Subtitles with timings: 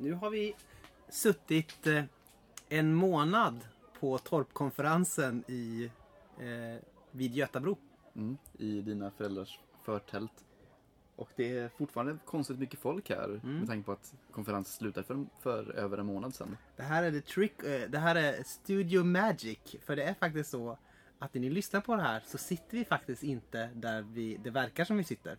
[0.00, 0.54] Nu har vi
[1.08, 2.04] suttit eh,
[2.68, 3.60] en månad
[4.00, 5.90] på Torpkonferensen i,
[6.38, 7.76] eh, vid Götabro.
[8.16, 10.44] Mm, I dina föräldrars förtält.
[11.16, 13.58] Och det är fortfarande konstigt mycket folk här Mm.
[13.58, 16.56] med tanke på att konferensen slutade för, för över en månad sedan.
[16.76, 19.58] Det här är the trick, eh, det här är Studio Magic.
[19.84, 20.78] För det är faktiskt så
[21.18, 24.50] att när ni lyssnar på det här så sitter vi faktiskt inte där vi, det
[24.50, 25.36] verkar som vi sitter.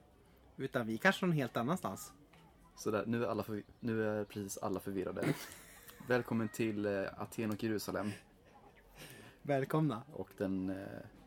[0.57, 2.13] Utan vi är kanske någon helt annanstans.
[2.75, 5.33] Så där, nu, är alla förvi- nu är precis alla förvirrade.
[6.07, 8.11] Välkommen till eh, Aten och Jerusalem.
[9.41, 10.03] Välkomna.
[10.13, 10.75] Och den eh,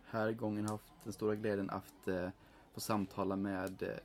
[0.05, 2.29] här gången har haft den stora glädjen att eh,
[2.73, 4.01] få samtala med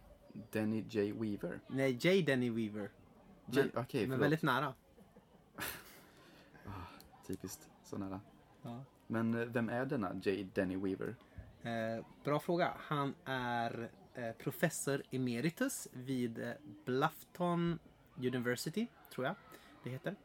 [0.51, 1.11] Denny J.
[1.11, 1.59] Weaver.
[1.67, 2.21] Nej, J.
[2.21, 2.89] Denny Weaver.
[3.45, 4.73] J- Men, Okej, men väldigt nära.
[7.27, 8.21] Typiskt, så nära.
[8.61, 8.83] Ja.
[9.07, 10.47] Men vem är denna J.
[10.53, 11.15] Denny Weaver?
[11.61, 12.73] Eh, bra fråga.
[12.77, 13.89] Han är
[14.37, 16.51] professor emeritus vid eh,
[16.85, 17.79] Bluffton
[18.17, 19.35] University, tror jag
[19.83, 20.15] det heter.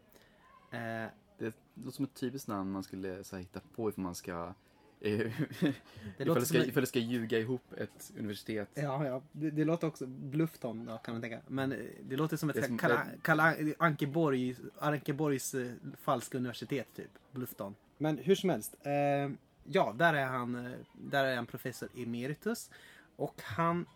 [0.70, 4.15] Eh, Det låter som ett typiskt namn man skulle så här, hitta på ifall man
[4.15, 4.54] ska
[5.01, 5.18] eh,
[5.60, 5.74] det
[6.18, 8.68] ifall, det ska, en- ifall det ska ljuga ihop ett universitet.
[8.74, 9.23] Ja, ja.
[9.32, 10.07] Det, det låter också...
[10.07, 11.41] Bluffton då, kan man tänka.
[11.48, 17.10] Men eh, det låter som ett som- Kalle Kalle Ankeborg, Ankeborgs eh, falska universitet, typ.
[17.32, 17.74] Bluffton.
[17.98, 18.74] Men hur som helst.
[18.82, 19.30] Eh,
[19.65, 22.71] ja, där är, han, eh, där är han professor emeritus.
[23.16, 23.87] Och han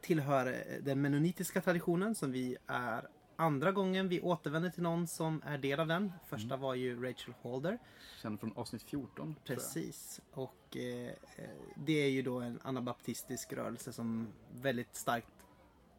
[0.00, 5.42] tillhör eh, den menonitiska traditionen som vi är andra gången vi återvänder till någon som
[5.46, 6.12] är del av den.
[6.26, 7.78] Första var ju Rachel Holder.
[8.22, 9.14] Känd från avsnitt 14.
[9.14, 9.56] tror jag.
[9.56, 10.20] Precis.
[10.32, 15.28] Och eh, eh, det är ju då en anabaptistisk rörelse som väldigt starkt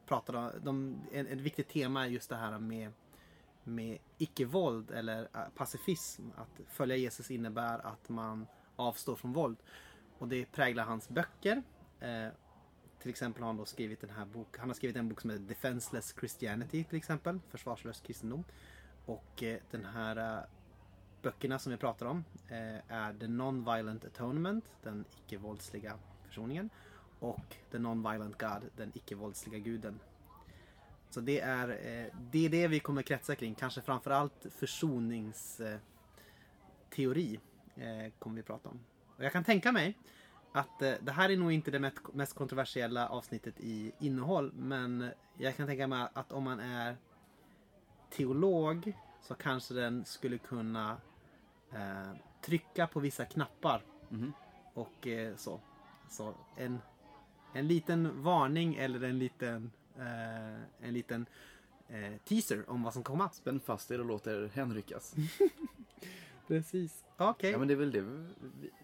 [0.05, 2.91] pratar om, de, en, ett viktigt tema är just det här med,
[3.63, 6.23] med icke-våld eller eh, pacifism.
[6.37, 9.57] Att följa Jesus innebär att man avstår från våld.
[10.17, 11.63] Och det präglar hans böcker.
[11.99, 12.27] Eh,
[13.05, 15.29] till exempel har han då skrivit den här bok, han har skrivit en bok som
[15.29, 18.43] heter Defenseless Christianity till exempel, Försvarslös kristendom.
[19.05, 20.43] Och eh, den här eh,
[21.21, 25.97] böckerna som vi pratar om eh, är The Non-Violent Atonement, den icke-våldsliga
[26.27, 26.69] försoningen.
[27.19, 29.99] Och The Non-Violent God, den icke-våldsliga guden.
[31.09, 33.55] Så det är, eh, det är det vi kommer kretsa kring.
[33.55, 37.39] Kanske framförallt försoningsteori
[37.75, 38.79] eh, eh, kommer vi prata om.
[39.17, 39.97] Och jag kan tänka mig
[40.55, 41.79] att eh, det här är nog inte det
[42.13, 44.51] mest- kontroversiella avsnittet i innehåll.
[44.53, 46.97] Men jag kan tänka mig att om man är
[48.09, 50.97] teolog så kanske den skulle kunna
[51.71, 52.11] eh,
[52.41, 53.81] trycka på vissa knappar.
[54.09, 54.33] Mhm.
[54.73, 55.59] Och eh, så.
[56.09, 56.79] Så en,
[57.53, 61.25] en liten varning eller en liten, eh, en liten
[61.87, 63.29] eh, teaser om vad som komma.
[63.29, 65.15] Spänn fast er och låt er hänryckas.
[66.47, 67.03] Precis.
[67.17, 67.51] Okej.
[67.51, 68.27] Ja men det är väl det vi,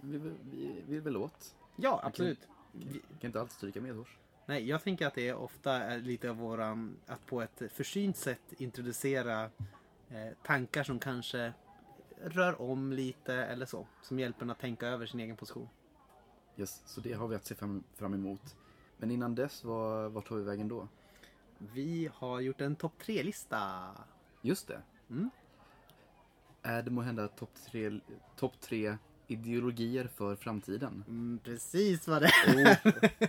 [0.02, 1.56] vi, vi, vi, vi vill åt.
[1.82, 2.40] Ja, absolut.
[2.72, 4.18] Vi- Vi kan inte alltid stryka medhårs.
[4.46, 8.54] Nej, jag tänker att det ofta är lite av våran, att på ett försynt sätt
[8.58, 9.44] introducera
[10.10, 11.54] eh, tankar som kanske
[12.24, 13.88] rör om lite eller så.
[14.02, 15.70] Som hjälper en att tänka över sin egen position.
[16.58, 18.56] Yes, så det har vi att se fram, fram emot.
[18.98, 20.88] Men innan dess, var, vart tar vi vägen då?
[21.58, 23.88] Vi har gjort en topp tre-lista.
[24.42, 24.82] Just det.
[25.10, 25.30] Mm.
[26.62, 28.00] Är det måhända topp tre,
[28.36, 28.98] top tre
[29.32, 31.04] ideologier för framtiden?
[31.08, 32.76] Mm, precis vad det är.
[32.86, 33.08] Oh.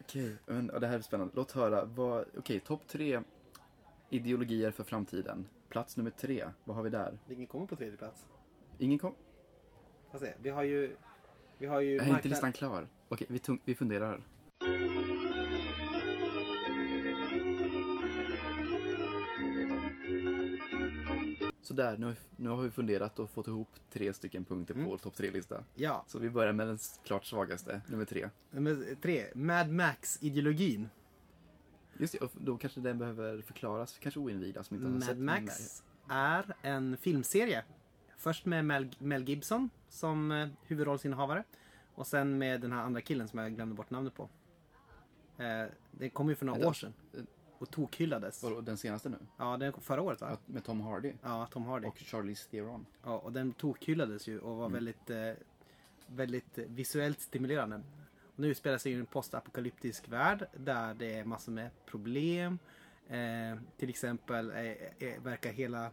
[0.00, 1.32] Okej, men ja, det här är spännande.
[1.36, 1.84] Låt höra.
[1.84, 3.20] vad- Okej, topp tre
[4.10, 5.46] ideologier för framtiden.
[5.68, 7.18] Plats nummer tre, vad har vi där?
[7.26, 8.24] Vilken kommer på tredje plats?
[8.78, 9.14] Ingen kom...
[10.18, 10.34] Se.
[10.42, 10.96] Vi har ju...
[11.58, 11.98] Vi har ju...
[11.98, 12.86] Är inte listan klar?
[13.08, 14.20] Okej, vi, tung- vi funderar.
[21.70, 24.90] Sådär, nu, nu har vi funderat och fått ihop tre stycken punkter på Mm.
[24.90, 25.64] vår topp tre-lista.
[25.74, 26.04] Ja.
[26.06, 28.28] Så vi börjar med den klart svagaste, nummer tre.
[28.50, 29.26] Nummer tre.
[29.34, 30.88] Mad Max-ideologin.
[31.98, 35.18] Just det, och då kanske den behöver förklaras, kanske oinvigda som inte har Mad sett
[35.18, 37.64] Max är en filmserie.
[38.16, 41.44] Först med Mel, Mel Gibson som eh, huvudrollsinnehavare.
[41.94, 44.28] Och sen med den här andra killen som jag glömde bort namnet på.
[45.38, 46.68] Eh, det kom ju för några Vänta.
[46.68, 46.92] år sedan.
[47.60, 48.42] Och tokhyllades.
[48.42, 49.16] Vadå, den senaste nu?
[49.36, 50.28] Ja, den kom förra året va?
[50.30, 51.86] Ja, Med Tom Hardy Ja, Tom Hardy.
[51.86, 52.86] och Charlize Theron.
[53.04, 54.72] Ja, och den tokhyllades ju och var Mm.
[54.72, 55.32] väldigt, eh,
[56.06, 57.76] väldigt eh, visuellt stimulerande.
[58.22, 62.58] Och nu spelar sig i en postapokalyptisk värld där det är massor med problem.
[63.08, 64.58] Eh, till exempel eh,
[65.08, 65.84] eh, verkar hela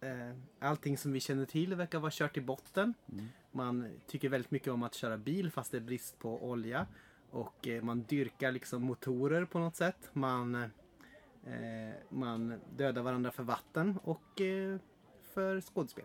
[0.00, 2.94] eh, allting som vi känner till verkar vara kört i botten.
[3.12, 3.26] Mm.
[3.52, 6.86] Man tycker väldigt mycket om att köra bil fast det är brist på olja.
[7.30, 10.10] Och man dyrkar liksom motorer på något sätt.
[10.12, 10.70] Man,
[12.08, 14.78] man dödar varandra för vatten och eh,
[15.34, 16.04] för skådespel.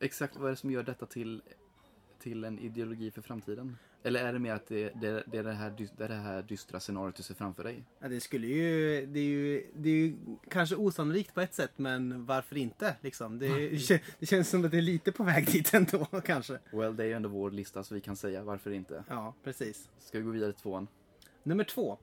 [0.00, 1.42] Exakt, vad är det som gör detta till,
[2.18, 3.76] till en ideologi för framtiden?
[4.02, 6.42] Eller är det mer att det, det, det, är det, här, det är det här
[6.42, 7.84] dystra scenariot du ser framför dig?
[7.98, 9.66] Ja, det skulle ju det, är ju...
[9.74, 10.16] det är ju
[10.50, 12.96] kanske osannolikt på ett sätt, men varför inte?
[13.00, 13.38] Liksom.
[13.38, 13.70] Det,
[14.18, 16.58] det känns som att det är lite på väg dit ändå, kanske.
[16.72, 19.04] Well, det är ju ändå vår lista så vi kan säga varför inte.
[19.08, 19.88] Ja, precis.
[19.98, 20.88] Ska vi gå vidare till tvåan?
[21.42, 21.98] Nummer två.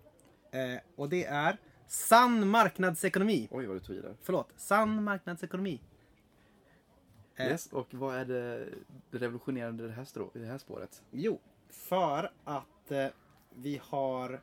[0.51, 1.57] Eh, och det är
[1.87, 3.47] sann marknadsekonomi.
[3.51, 4.15] Oj, vad du tog i där.
[4.21, 5.81] Förlåt, sann marknadsekonomi.
[7.35, 7.47] Eh.
[7.47, 8.65] Yes, och vad är det
[9.11, 11.03] det revolutionerande i det här, strå, i det här spåret?
[11.11, 11.39] Jo,
[11.69, 13.07] för att eh,
[13.55, 14.39] vi har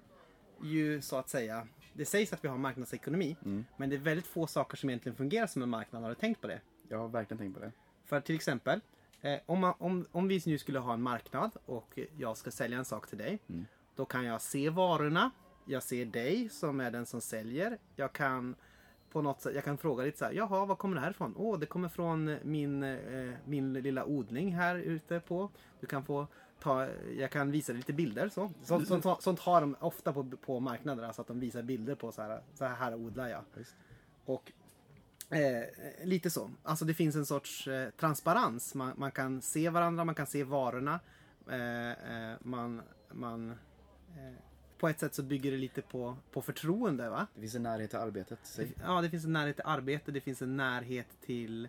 [0.62, 3.64] ju så att säga, det sägs att vi har marknadsekonomi, Mm.
[3.76, 6.02] men det är väldigt få saker som egentligen fungerar som en marknad.
[6.02, 6.60] Har du tänkt på det?
[6.88, 7.72] Jag har verkligen tänkt på det.
[8.04, 8.80] För till exempel,
[9.20, 12.78] eh, om, man, om, om vi nu skulle ha en marknad och jag ska sälja
[12.78, 13.38] en sak till dig.
[13.48, 13.66] Mm.
[13.96, 15.30] Då kan jag se varorna.
[15.64, 17.78] Jag ser dig som är den som säljer.
[17.96, 18.54] Jag kan
[19.12, 21.34] på något sätt, jag kan fråga lite så här, jaha, var kommer det här ifrån?
[21.36, 25.50] Åh, det kommer från min, eh, min lilla odling här ute på.
[25.80, 26.26] Du kan få
[26.60, 28.50] ta, jag kan visa dig lite bilder så.
[28.62, 32.12] Sånt, sånt, sånt har de ofta på, på marknader, alltså att de visar bilder på
[32.12, 33.42] så här, så här odlar jag.
[33.54, 33.76] Visst.
[34.24, 34.52] Och
[35.30, 35.64] eh,
[36.04, 36.50] lite så.
[36.62, 38.74] Alltså det finns en sorts eh, transparens.
[38.74, 41.00] Man, man kan se varandra, man kan se varorna.
[41.48, 43.50] Eh, eh, man, man,
[44.16, 44.49] eh,
[44.80, 47.10] på ett sätt så bygger det lite på, på förtroende.
[47.10, 47.26] Va?
[47.34, 48.38] Det finns en närhet till arbetet.
[48.42, 48.74] Säg.
[48.82, 51.68] Ja, det finns en närhet till arbete, det finns en närhet till,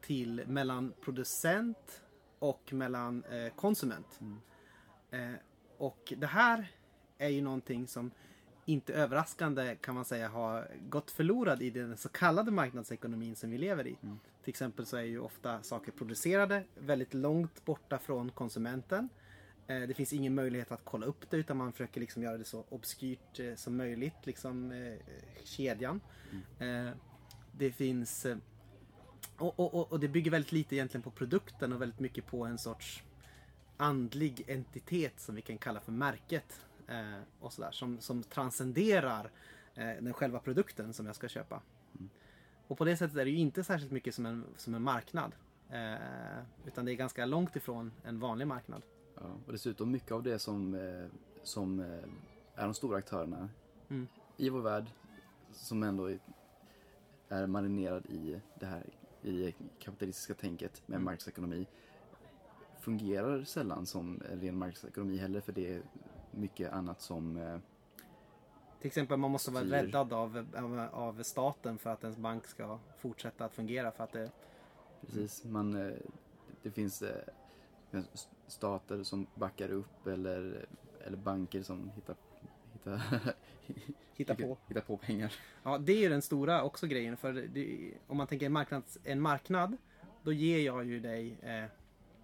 [0.00, 2.02] till mellan producent
[2.38, 4.20] och mellan eh, konsument.
[5.10, 5.32] Eh,
[5.78, 6.72] och det här
[7.18, 8.10] är ju någonting som
[8.64, 13.58] inte överraskande kan man säga har gått förlorad i den så kallade marknadsekonomin som vi
[13.58, 13.96] lever i.
[14.42, 19.08] Till exempel så är ju ofta saker producerade väldigt långt borta från konsumenten.
[19.66, 22.44] Eh, Det finns ingen möjlighet att kolla upp det utan man försöker liksom göra det
[22.44, 24.94] så obskyrt eh, som möjligt, liksom eh,
[25.44, 26.00] kedjan.
[26.58, 26.88] Eh,
[27.52, 28.26] Det finns
[29.38, 32.58] och, och, och- det bygger väldigt lite egentligen på produkten och väldigt mycket på en
[32.58, 33.02] sorts
[33.76, 36.60] andlig entitet som vi kan kalla för märket.
[37.40, 39.30] Och sådär, som, som transcenderar
[39.74, 41.62] den själva produkten som jag ska köpa.
[42.66, 45.32] Och på det sättet är det ju inte särskilt mycket som en, som en marknad.
[46.66, 48.82] Utan det är ganska långt ifrån en vanlig marknad.
[49.14, 51.06] Ja, och dessutom mycket av det som, eh,
[51.42, 52.04] som eh,
[52.54, 53.48] är de stora aktörerna
[53.88, 54.08] Mm.
[54.36, 54.90] i vår värld
[55.52, 56.10] som ändå
[57.28, 58.82] är, marinerad i det här
[59.22, 61.04] i det kapitalistiska tänket med Mm.
[61.04, 61.66] marknadsekonomi
[62.80, 65.82] fungerar sällan som en ren marknadsekonomi heller för det är
[66.30, 67.58] mycket annat som eh,
[68.80, 72.78] Till exempel man måste vara räddad av, av, av staten för att ens bank ska
[72.98, 73.90] fortsätta att fungera.
[73.90, 74.30] För att det,
[75.00, 75.72] Precis, man,
[76.62, 77.02] det finns
[78.46, 80.66] stater som backar upp eller,
[81.06, 82.16] eller banker som hittar,
[82.72, 83.02] hittar,
[84.16, 84.58] Hitta på.
[84.68, 85.32] hittar på pengar.
[85.62, 87.16] Ja, det är ju den stora också grejen.
[87.16, 89.76] För det, om man tänker en, marknads, en marknad,
[90.22, 91.64] då ger jag ju dig, eh,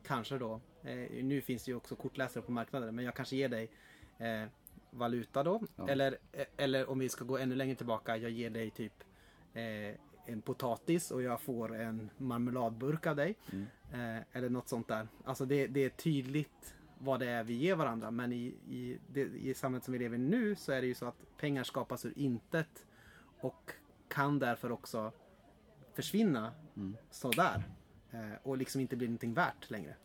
[0.06, 3.48] kanske då, eh, nu finns det ju också kortläsare på marknaden, men jag kanske ger
[3.48, 3.70] dig
[4.18, 4.44] eh,
[4.90, 5.62] valuta då.
[5.76, 5.88] Ja.
[5.88, 6.18] Eller,
[6.56, 9.04] eller om vi ska gå ännu längre tillbaka, jag ger dig typ
[9.52, 9.94] eh,
[10.26, 13.36] en potatis och jag får en marmeladburk av dig.
[13.52, 13.66] Mm.
[13.92, 15.08] Eh, eller något sånt där.
[15.24, 18.10] Alltså det, det är tydligt vad det är vi ger varandra.
[18.10, 20.94] Men i, i, det, i samhället som vi lever i nu så är det ju
[20.94, 22.86] så att pengar skapas ur intet
[23.40, 23.70] och
[24.08, 25.12] kan därför också
[25.94, 26.96] försvinna Mm.
[27.10, 27.62] sådär.
[28.10, 29.96] Eh, och liksom inte bli någonting värt längre.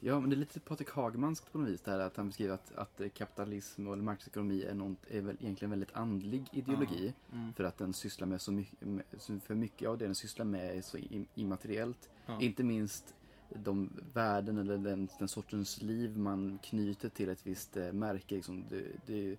[0.00, 2.54] Ja, men det är lite Patrik Hagmanskt på något vis det här att han beskriver
[2.54, 7.14] att, att kapitalism och marknadsekonomi är, något, är väl egentligen väldigt andlig ideologi.
[7.32, 7.52] Mm.
[7.52, 9.04] För att den sysslar med så mycket, med,
[9.42, 12.10] för mycket av det den sysslar med är så im- immateriellt.
[12.26, 12.40] Ja.
[12.40, 13.14] Inte minst
[13.54, 18.34] de värden eller den, den sortens liv man knyter till ett visst eh, märke.
[18.34, 19.30] Liksom, det, det,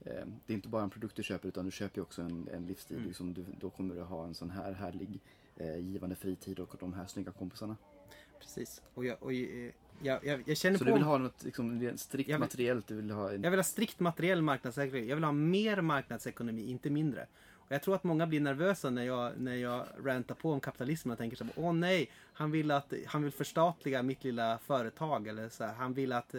[0.00, 2.66] eh, det är inte bara en produkt du köper utan du köper också en, en
[2.66, 2.96] livsstil.
[2.96, 3.08] Mm.
[3.08, 5.20] Liksom, du, då kommer du ha en sån här härlig
[5.56, 7.76] eh, givande fritid och de här snygga kompisarna.
[8.40, 8.82] Precis.
[8.94, 9.32] Och jag, och
[10.02, 12.86] jag, jag, jag, känner Så på du vill ha något liksom, strikt Jag vill- materiellt?
[12.88, 13.42] Du vill ha en...
[13.42, 15.08] Jag vill ha strikt materiell marknadsekonomi.
[15.08, 17.26] Jag vill ha mer marknadsekonomi, inte mindre.
[17.52, 21.12] Och jag tror att många blir nervösa när jag, när jag rantar på om kapitalismen
[21.12, 25.28] och tänker så här, åh nej, han vill, att, han vill förstatliga mitt lilla företag.
[25.28, 26.34] Eller så här, han, vill att,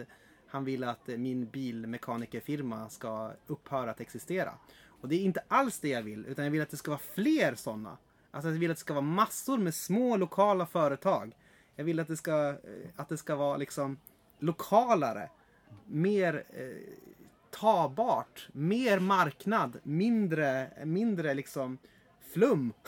[0.46, 4.54] han vill att min bilmekanikerfirma ska upphöra att existera.
[5.00, 7.00] Och det är inte alls det jag vill, utan jag vill att det ska vara
[7.14, 7.96] fler sådana.
[8.30, 11.36] Alltså jag vill att det ska vara massor med små lokala företag.
[11.76, 12.56] Jag vill att det ska, eh,
[12.96, 13.98] att det ska vara liksom
[14.38, 15.30] lokalare.
[15.86, 16.76] Mer eh,
[17.50, 18.48] tabart.
[18.52, 19.78] Mer marknad.
[19.82, 21.78] Mindre, mindre liksom
[22.32, 22.72] flum.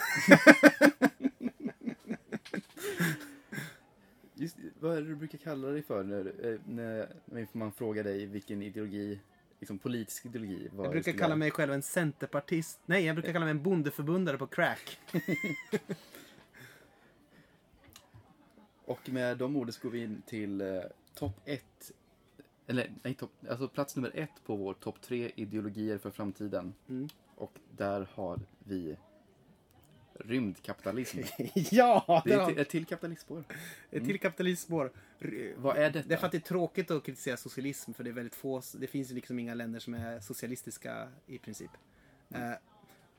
[4.35, 7.09] Just, vad är det du brukar kalla dig för när, eh, när,
[7.53, 9.21] man frågar dig vilken ideologi,
[9.61, 10.71] liksom politisk ideologi?
[10.77, 12.81] Jag brukar kalla mig själv en centerpartist.
[12.87, 14.99] Nej, jag brukar kalla mig en bondeförbundare på crack.
[18.89, 20.81] Och med de orden så går vi in till eh,
[21.15, 21.93] topp ett
[22.67, 26.75] eller nej, topp, alltså plats nummer ett på vår topp tre ideologier för framtiden.
[26.89, 27.09] Mm.
[27.35, 28.97] Och där har vi
[30.15, 31.19] rymdkapitalism.
[31.55, 32.23] ja!
[32.25, 33.45] Det är ett, ett till kapitalistspår.
[33.91, 34.93] ett till kapitalismspår.
[35.57, 36.09] Vad är detta?
[36.09, 38.63] Det är för att det är tråkigt att kritisera socialism för det är väldigt få,
[38.75, 41.71] det finns ju liksom inga länder som är socialistiska i princip.
[42.31, 42.53] Eh,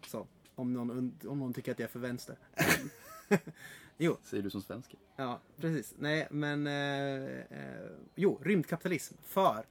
[0.08, 2.38] så, om någon, om någon tycker att jag är för vänster.
[3.98, 4.96] jo, Säger du som svensk.
[5.16, 5.96] ja precis.
[5.98, 9.66] Nej, men eh, eh, jo, rymdkapitalism för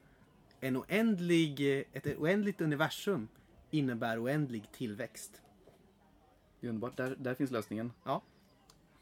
[0.61, 1.61] en oändlig,
[1.93, 3.29] ett oändligt universum
[3.71, 5.43] innebär oändlig tillväxt.
[6.62, 6.97] Underbart.
[6.97, 7.93] Där, där finns lösningen.
[8.05, 8.23] Ja.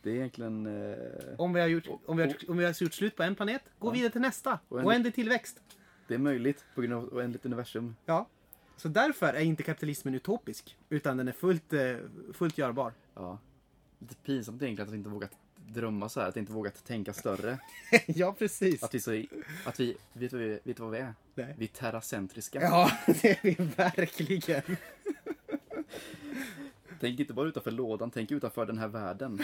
[0.03, 0.67] Det är egentligen...
[0.67, 0.97] Eh,
[1.39, 3.63] Om vi har gjort, om vi har, om vi har gjort slut på en planet,
[3.79, 4.59] gå vidare till nästa.
[4.69, 5.63] Oändlig- Oändlig tillväxt.
[6.09, 7.97] det är möjligt på grund av oändligt universum.
[8.07, 8.29] Ja.
[8.77, 10.77] Så därför är inte kapitalismen utopisk.
[10.89, 11.97] Utan den är fullt, eh,
[12.33, 12.93] fullt görbar.
[13.15, 13.39] Ja.
[13.99, 15.31] Lite pinsamt egentligen att vi inte vågat
[15.69, 16.29] drömma så här.
[16.29, 17.59] Att inte vågat tänka större.
[18.07, 18.83] ja, precis.
[18.83, 19.23] Att vi så...
[19.65, 19.97] Att vi...
[20.12, 21.15] Vet vad vi, vet vad vi är?
[21.35, 21.55] Nej.
[21.59, 22.61] Vi är terracentriska.
[22.62, 24.62] Ja, det är vi verkligen.
[27.00, 29.43] Tänk inte bara utanför lådan, tänk utanför den här världen.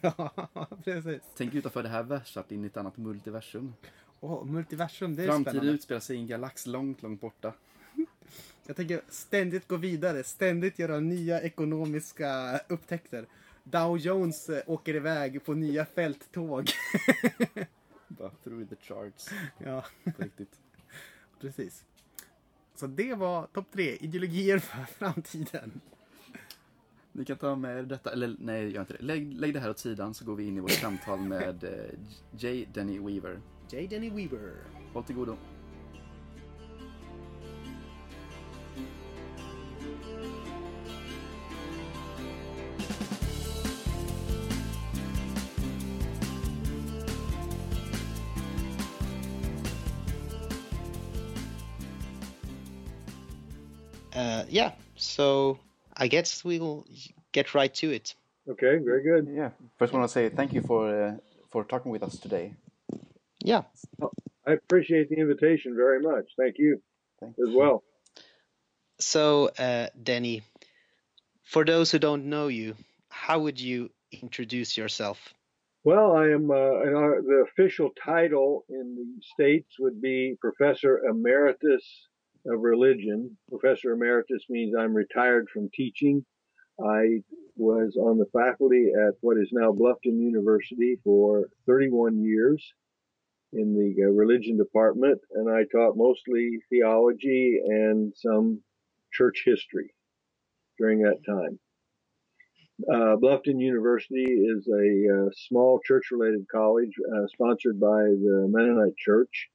[0.00, 0.48] ja,
[0.84, 1.22] precis.
[1.36, 3.74] Tänk utanför det här versat in i ett annat multiversum.
[4.20, 5.72] Åh, multiversum, det är Framtiden spännande.
[5.72, 7.52] utspelar sig i en galax långt, långt borta.
[8.66, 13.26] Jag tänker ständigt gå vidare, ständigt göra nya ekonomiska upptäckter.
[13.64, 16.70] Dow Jones eh, åker iväg på nya fälttåg.
[18.08, 19.28] Bara through the charts.
[19.58, 19.84] ja,
[20.16, 20.60] På riktigt.
[21.40, 21.84] precis.
[22.74, 25.80] Så det var topp tre ideologier för framtiden.
[27.12, 29.02] Ni kan ta med er detta, eller nej, gör inte det.
[29.02, 31.98] Lägg, lägg det här åt sidan så går vi in i vårt samtal med eh,
[32.38, 32.66] J.
[32.74, 33.40] Denny Weaver.
[33.70, 33.86] J.
[33.90, 34.54] Denny Weaver.
[34.92, 35.36] Håll till godo.
[54.14, 55.58] Uh, yeah, so
[55.96, 56.86] I guess we'll
[57.32, 58.14] get right to it.
[58.48, 59.28] Okay, very good.
[59.34, 61.16] Yeah, first want to say thank you for uh,
[61.50, 62.54] for talking with us today.
[63.42, 63.62] Yeah.
[64.46, 66.24] I appreciate the invitation very much.
[66.38, 66.82] Thank you
[67.20, 67.82] Thank as well.
[68.98, 70.42] So, uh, Denny,
[71.42, 72.74] for those who don't know you,
[73.08, 75.32] how would you introduce yourself?
[75.82, 81.00] Well, I am, uh, and our, the official title in the States would be Professor
[81.08, 81.84] Emeritus
[82.46, 83.36] of Religion.
[83.48, 86.24] Professor Emeritus means I'm retired from teaching.
[86.80, 87.20] I
[87.56, 92.64] was on the faculty at what is now Bluffton University for 31 years
[93.52, 98.60] in the uh, religion department, and I taught mostly theology and some
[99.12, 99.94] church history
[100.78, 101.58] during that time.
[102.92, 108.96] Uh, Bluffton University is a uh, small church related college uh, sponsored by the Mennonite
[108.98, 109.48] Church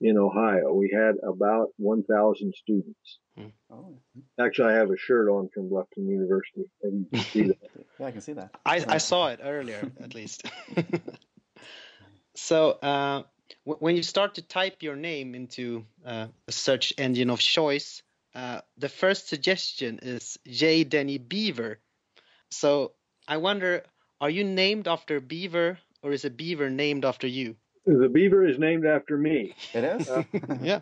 [0.00, 0.72] in Ohio.
[0.72, 3.18] We had about 1,000 students.
[3.70, 3.98] Oh,
[4.38, 6.64] Actually, I have a shirt on from Bluffton University.
[6.82, 7.56] Maybe you see that.
[7.98, 8.50] yeah, I can see that.
[8.64, 10.48] I, I saw it earlier, at least.
[12.36, 13.22] so, uh,
[13.66, 18.02] w- when you start to type your name into uh, a search engine of choice,
[18.36, 20.84] uh, the first suggestion is J.
[20.84, 21.80] Denny Beaver.
[22.50, 22.92] So,
[23.26, 23.82] I wonder,
[24.20, 27.56] are you named after Beaver, or is a beaver named after you?
[27.86, 29.54] The beaver is named after me.
[29.74, 30.08] It is?
[30.62, 30.80] Yeah.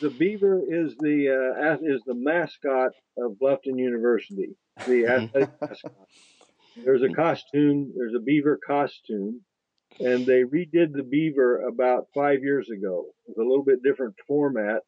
[0.00, 4.56] The beaver is the uh, is the mascot of Bluffton University.
[4.86, 5.92] The athletic mascot.
[6.76, 7.92] There's a costume.
[7.96, 9.42] There's a beaver costume,
[10.00, 14.82] and they redid the beaver about five years ago with a little bit different format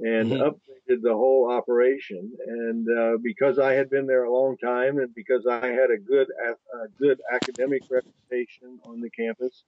[0.00, 0.40] and Mhm.
[0.40, 2.30] updated the whole operation.
[2.46, 5.98] And uh, because I had been there a long time, and because I had a
[5.98, 6.50] good a
[6.84, 9.64] a good academic reputation on the campus,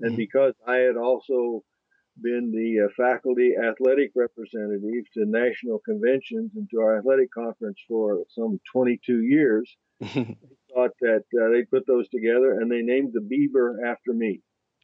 [0.00, 0.16] and Mhm.
[0.16, 1.62] because I had also
[2.20, 8.24] been the uh, faculty athletic representative to national conventions and to our athletic conference for
[8.28, 9.76] some 22 years.
[10.00, 10.36] I
[10.72, 14.40] thought that uh, they put those together and they named the beaver after me.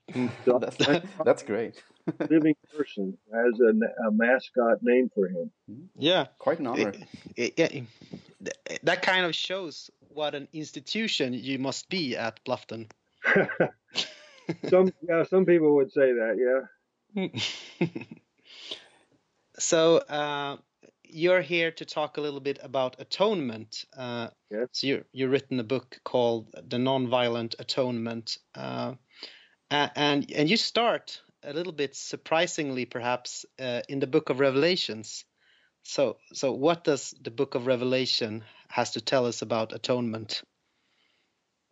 [0.45, 0.77] So that's,
[1.25, 1.81] that's great.
[2.29, 3.73] living person has a,
[4.09, 5.53] a mascot named for him.
[5.97, 6.27] yeah.
[6.39, 6.93] Quite an honor.
[7.37, 12.91] It- yeah, th- that kind of shows what an institution you must be at Bluffton.
[14.69, 16.69] Some yeah, some people would say that.
[17.15, 17.29] Yeah.
[19.59, 20.57] so uh,
[21.03, 23.85] you're here to talk a little bit about atonement.
[23.97, 24.69] Uh, Yes.
[24.73, 28.95] So you're you've written a book called The Nonviolent Atonement, uh,
[29.71, 35.25] and and you start a little bit surprisingly, perhaps, uh, in the Book of Revelations.
[35.85, 40.43] So so what does the Book of Revelation has to tell us about atonement?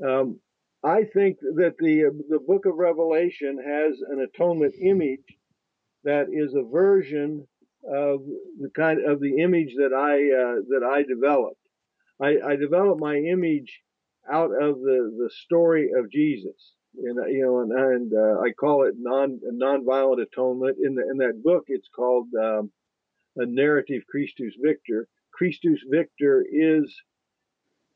[0.04, 0.40] Um,
[0.84, 5.38] I think that the the Book of Revelation has an atonement image
[6.04, 7.46] that is a version
[7.84, 8.20] of
[8.60, 11.60] the kind of the image that I uh, that I developed.
[12.20, 13.80] I, I developed my image
[14.30, 18.86] out of the the story of Jesus, and you know, and, and uh, I call
[18.86, 20.76] it non nonviolent atonement.
[20.82, 22.70] In the in that book, it's called um,
[23.36, 25.08] a narrative Christus Victor.
[25.32, 26.94] Christus Victor is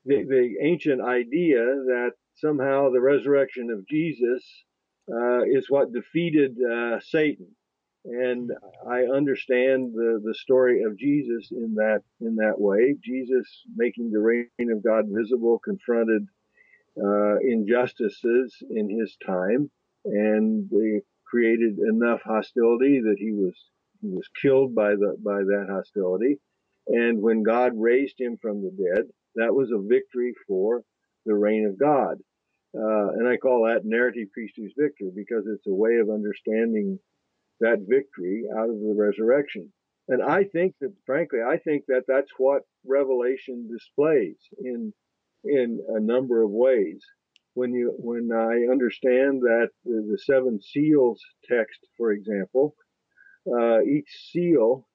[0.05, 2.13] the, the ancient idea that
[2.43, 4.45] somehow the resurrection of Jesus
[5.13, 7.49] uh, is what defeated uh, Satan
[8.05, 8.51] and
[8.91, 12.97] I understand the, the story of Jesus in that in that way.
[13.03, 13.47] Jesus
[13.77, 16.27] making the reign of God visible, confronted
[17.03, 19.71] uh, injustices in his time,
[20.05, 23.55] and they created enough hostility that he was
[24.01, 26.39] he was killed by the by that hostility.
[26.89, 29.05] And when God raised him from the dead,
[29.37, 30.83] that was a victory for
[31.27, 32.19] the reign of God.
[32.75, 36.99] Uh, and I call that narrative Christus Victor because it's a way of understanding
[37.61, 39.73] that victory out of the resurrection.
[40.09, 44.93] And I think that, frankly, I think that that's what Revelation displays in
[45.45, 47.01] in a number of ways.
[47.55, 52.75] When you when I understand that the, the seven seals text, for example,
[53.47, 54.87] uh, each seal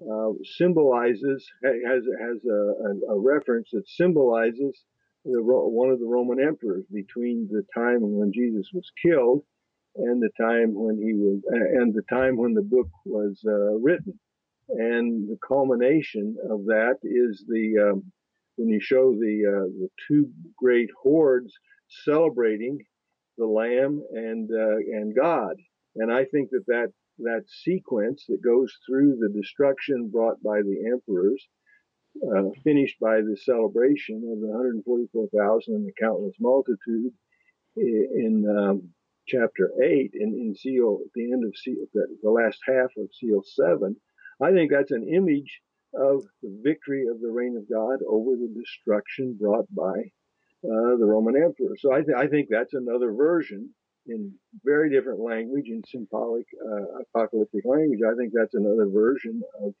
[0.00, 4.80] uh, symbolizes has has a, a, a, reference that symbolizes
[5.32, 9.42] the, one of the Roman emperors between the time when Jesus was killed
[9.96, 14.18] and the time when he was and the time when the book was uh, written.
[14.70, 18.12] And the culmination of that is the um,
[18.56, 21.52] when you show the uh, the two great hordes
[22.04, 22.78] celebrating
[23.38, 25.56] the lamb and uh, and God.
[25.96, 30.90] And I think that that that sequence that goes through the destruction brought by the
[30.92, 31.46] emperors
[32.22, 37.12] uh, finished by the celebration of the 144,000 and the countless multitude
[37.76, 38.88] in um,
[39.26, 43.08] chapter 8 and in seal at the end of seal the, the last half of
[43.12, 43.94] seal 7
[44.42, 45.60] i think that's an image
[45.94, 50.02] of the victory of the reign of god over the destruction brought by
[50.64, 51.76] uh, the roman emperor.
[51.78, 53.70] So I, th- I, think that's another version
[54.06, 54.32] in
[54.64, 58.00] very different language in symbolic uh, apocalyptic language.
[58.04, 59.72] I think that's another version of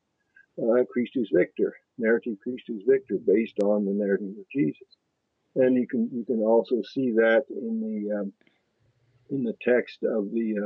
[0.62, 4.88] uh, christus victor narrative christus victor based on the narrative of jesus.
[5.54, 8.32] And you can you can also see that in the um,
[9.30, 10.56] in the text of the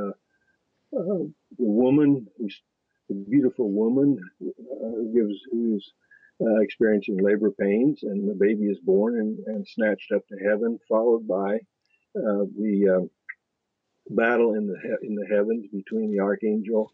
[0.95, 1.25] uh, uh,
[1.59, 2.61] the woman who's
[3.09, 5.93] the beautiful woman uh, who gives who's
[6.41, 10.79] uh, experiencing labor pains, and the baby is born and, and snatched up to heaven,
[10.89, 11.55] followed by
[12.17, 13.09] uh, the
[14.09, 16.93] battle in the he- in the heavens between the archangel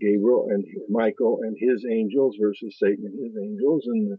[0.00, 4.18] Gabriel and Michael and his angels versus Satan and his angels, and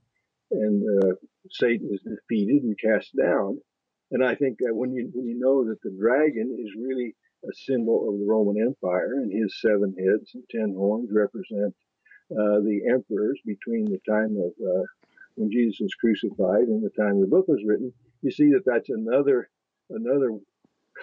[0.52, 1.16] and
[1.52, 3.62] Satan is defeated and cast down.
[4.12, 7.54] And I think that when you when you know that the dragon is really a
[7.54, 11.76] symbol of the Roman Empire, and his seven heads and ten horns represent
[12.32, 14.84] uh, the emperors between the time of uh,
[15.36, 18.90] when Jesus was crucified and the time the book was written, you see that that's
[18.90, 19.50] another
[19.90, 20.32] another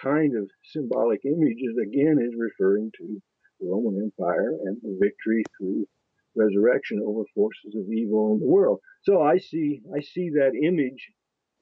[0.02, 3.22] kind of symbolic image that again is referring to
[3.60, 5.86] Roman Empire and the victory through
[6.34, 8.80] resurrection over forces of evil in the world.
[9.02, 11.10] So I see I see that image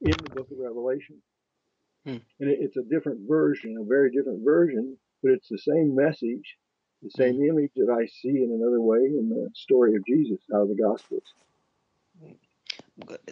[0.01, 1.23] in the book of Revelation.
[2.05, 2.19] Hmm.
[2.41, 6.57] And it, it's a different version, a very different version, but it's the same message,
[7.03, 7.49] the same hmm.
[7.51, 10.83] image that I see in another way in the story of Jesus out of the
[10.83, 11.25] Gospels.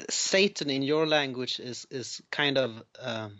[0.08, 3.38] Satan in your language is is kind of um,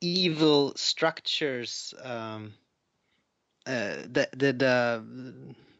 [0.00, 1.94] evil structures.
[2.02, 2.54] Um,
[3.66, 5.04] the the the,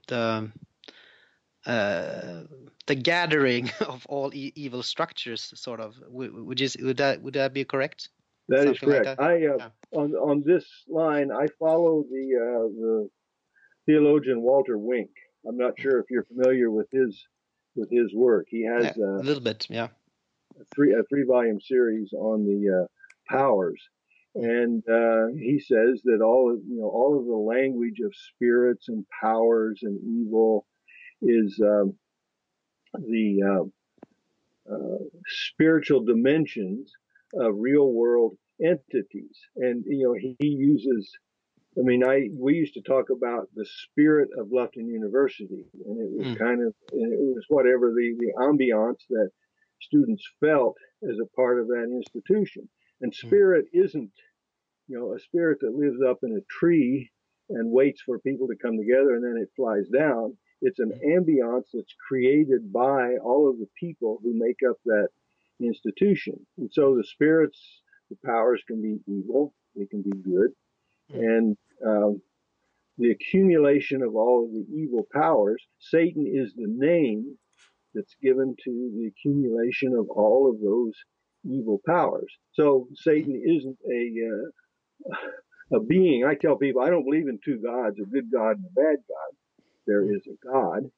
[0.08, 2.42] the uh,
[2.86, 5.94] the gathering of all e evil structures, sort of.
[6.08, 8.10] Would you would that would that be correct?
[8.48, 9.06] That Something is correct.
[9.06, 9.24] Like that?
[9.24, 9.68] I uh, yeah.
[9.92, 13.10] on on this line, I follow the uh, the
[13.86, 15.10] theologian Walter Wink.
[15.46, 17.26] I'm not sure if you're familiar with his
[17.74, 18.46] with his work.
[18.48, 19.88] He has yeah, uh, a little bit, yeah.
[20.60, 22.86] A three a three volume series on the uh,
[23.28, 23.80] powers,
[24.36, 28.88] and uh, he says that all of you know all of the language of spirits
[28.88, 30.66] and powers and evil
[31.22, 31.94] is um,
[32.94, 33.64] the uh,
[34.72, 36.92] uh, spiritual dimensions
[37.34, 39.36] of real world entities.
[39.56, 41.10] And, you know, he, he, uses,
[41.78, 46.10] I mean, I, we used to talk about the spirit of Bluffton University and it
[46.18, 46.38] was mm.
[46.38, 49.30] kind of, it was whatever the, the ambiance that
[49.80, 50.76] students felt
[51.08, 52.68] as a part of that institution.
[53.02, 53.26] And hmm.
[53.26, 53.84] spirit mm.
[53.84, 54.10] isn't,
[54.88, 57.10] you know, a spirit that lives up in a tree
[57.50, 60.36] and waits for people to come together and then it flies down.
[60.62, 65.08] It's an ambiance that's created by all of the people who make up that
[65.60, 66.34] institution.
[66.58, 67.60] And so the spirits,
[68.10, 70.50] the powers can be evil, they can be good.
[71.12, 72.20] And um,
[72.98, 75.62] the accumulation of all of the evil powers.
[75.78, 77.36] Satan is the name
[77.94, 80.94] that's given to the accumulation of all of those
[81.44, 82.30] evil powers.
[82.52, 84.50] So Satan isn't a uh,
[85.72, 86.24] a being.
[86.24, 88.96] I tell people I don't believe in two gods, a good God and a bad
[89.08, 89.36] God.
[89.86, 90.90] There is a God,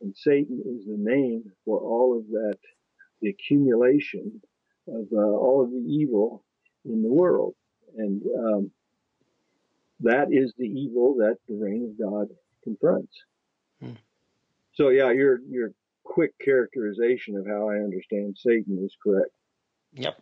[0.00, 2.58] and Satan is the name for all of that,
[3.20, 4.40] the accumulation
[4.88, 6.44] of uh, all of the evil
[6.84, 7.54] in the world,
[7.96, 8.70] and um,
[10.00, 12.28] that is the evil that the reign of God
[12.64, 13.14] confronts.
[13.80, 13.92] Hmm.
[14.72, 15.72] So yeah, your your
[16.04, 19.30] quick characterization of how I understand Satan is correct.
[19.92, 20.20] Yep.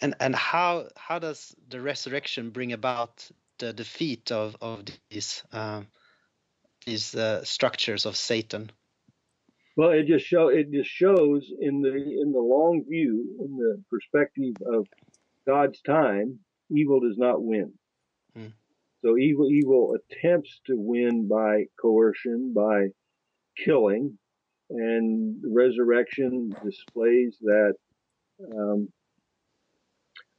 [0.00, 3.28] And and how how does the resurrection bring about
[3.58, 5.82] the defeat of of these uh,
[6.86, 8.70] these uh, structures of Satan?
[9.76, 13.82] Well, it just show it just shows in the in the long view, in the
[13.90, 14.86] perspective of
[15.46, 16.38] God's time,
[16.70, 17.72] evil does not win.
[18.34, 18.48] Hmm.
[19.04, 22.88] So evil evil attempts to win by coercion, by
[23.56, 24.18] killing,
[24.70, 27.74] and the resurrection displays that
[28.56, 28.88] um,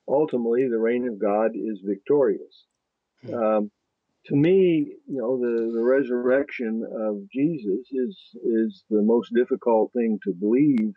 [0.08, 2.66] ultimately the reign of God is victorious.
[3.26, 3.34] Hmm.
[3.34, 3.72] Um,
[4.28, 10.20] to me, you know, the, the resurrection of Jesus is is the most difficult thing
[10.24, 10.94] to believe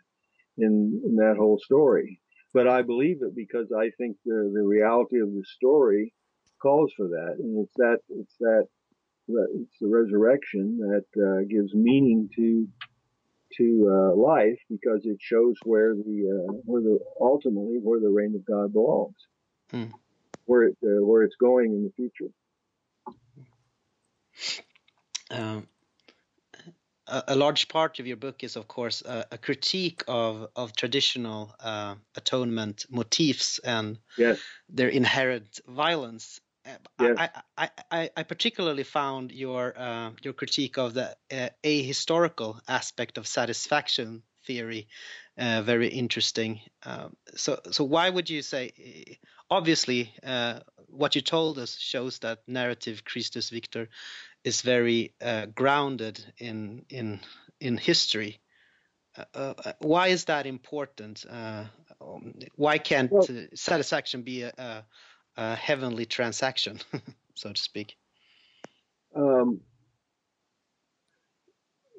[0.57, 2.21] in, in that whole story.
[2.53, 6.13] But I believe it because I think the, the reality of the story
[6.61, 8.67] calls for that, and it's that it's that
[9.27, 12.67] it's the resurrection that uh, gives meaning to
[13.57, 18.33] to uh, life because it shows where the uh, where the ultimately where the reign
[18.35, 19.15] of God belongs,
[19.71, 19.85] hmm.
[20.45, 22.31] where it uh, where it's going in the future.
[25.31, 25.67] Um,
[27.07, 30.75] a, a, large part of your book is, of course, a, a critique of of
[30.75, 34.39] traditional uh, atonement motifs and yes.
[34.69, 36.39] their inherent violence.
[36.99, 37.15] Yes.
[37.17, 43.17] I, I, I, I, particularly found your uh, your critique of the uh, ahistorical aspect
[43.17, 44.87] of satisfaction theory
[45.39, 46.59] uh, very interesting.
[46.83, 49.19] Um, so so why would you say?
[49.49, 53.89] Obviously, uh, what you told us shows that narrative Christus Victor
[54.43, 57.21] is very uh, grounded in in
[57.59, 58.41] in history.
[59.33, 61.25] Uh, why is that important?
[61.29, 64.85] Um, why can't well, satisfaction be a, a
[65.39, 66.79] a heavenly transaction,
[67.35, 67.95] so to speak.
[69.15, 69.61] Um,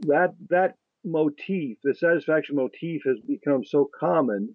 [0.02, 0.74] that that
[1.04, 4.54] motif, the satisfaction motif, has become so common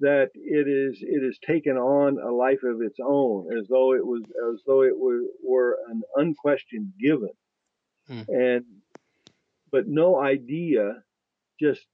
[0.00, 4.04] that it is it is taken on a life of its own, as though it
[4.04, 7.30] was as though it were, were an unquestioned given,
[8.08, 8.22] hmm.
[8.28, 8.64] and
[9.70, 10.96] but no idea
[11.60, 11.86] just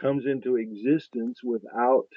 [0.00, 2.08] comes into existence without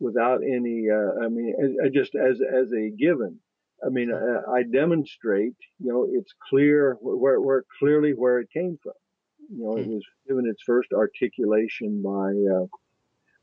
[0.00, 1.54] without any, uh, I mean,
[1.92, 3.38] just as, as a given.
[3.84, 8.78] I mean, uh, I demonstrate, you know, it's clear where, where clearly where it came
[8.82, 8.92] from.
[9.50, 9.94] You know, it hmm.
[9.94, 12.66] was given its first articulation by, uh,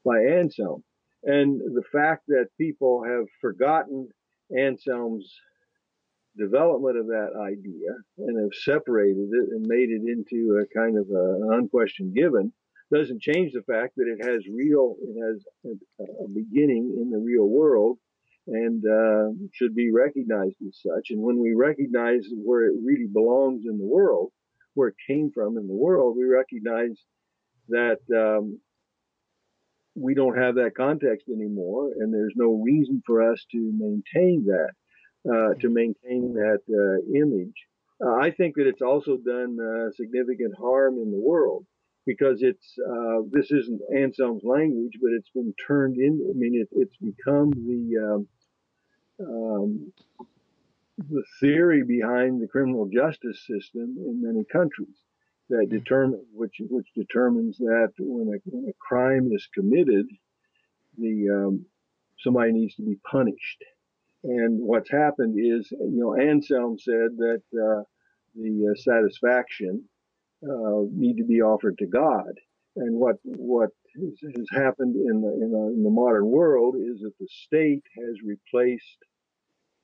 [0.04, 0.84] by Anselm.
[1.24, 4.10] And the fact that people have forgotten
[4.58, 5.32] Anselm's
[6.38, 11.08] development of that idea and have separated it and made it into a kind of
[11.10, 12.52] a, an unquestioned given
[12.94, 17.20] doesn't change the fact that it has real, it has a, a beginning in the
[17.20, 17.98] real world
[18.48, 21.12] and uh, should be recognized as such.
[21.12, 24.32] And when we recognize where it really belongs in the world,
[24.74, 26.98] where it came from in the world, we recognize
[27.70, 28.60] that um,
[29.96, 34.72] we don't have that context anymore, and there's no reason for us to maintain that,
[35.30, 37.54] uh, to maintain that uh, image.
[38.04, 41.66] Uh, I think that it's also done uh, significant harm in the world
[42.06, 46.20] because it's uh, this isn't Anselm's language, but it's been turned in.
[46.30, 48.28] I mean, it, it's become the um,
[49.20, 49.94] um,
[50.98, 54.96] the theory behind the criminal justice system in many countries
[55.50, 60.08] that determine which which determines that when a, when a crime is committed,
[60.98, 61.66] the um,
[62.20, 63.64] somebody needs to be punished.
[64.24, 67.84] And what's happened is, you know, Anselm said that uh,
[68.36, 69.84] the uh, satisfaction
[70.44, 72.32] uh, need to be offered to God.
[72.76, 77.18] And what what has happened in the, in the, in the modern world is that
[77.20, 78.98] the state has replaced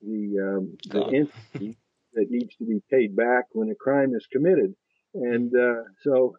[0.02, 1.78] the um, the entity
[2.14, 4.74] that needs to be paid back when a crime is committed,
[5.14, 6.36] and uh, so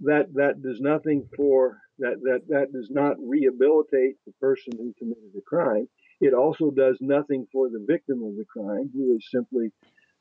[0.00, 5.30] that that does nothing for that that that does not rehabilitate the person who committed
[5.34, 5.86] the crime.
[6.20, 9.70] It also does nothing for the victim of the crime, who is simply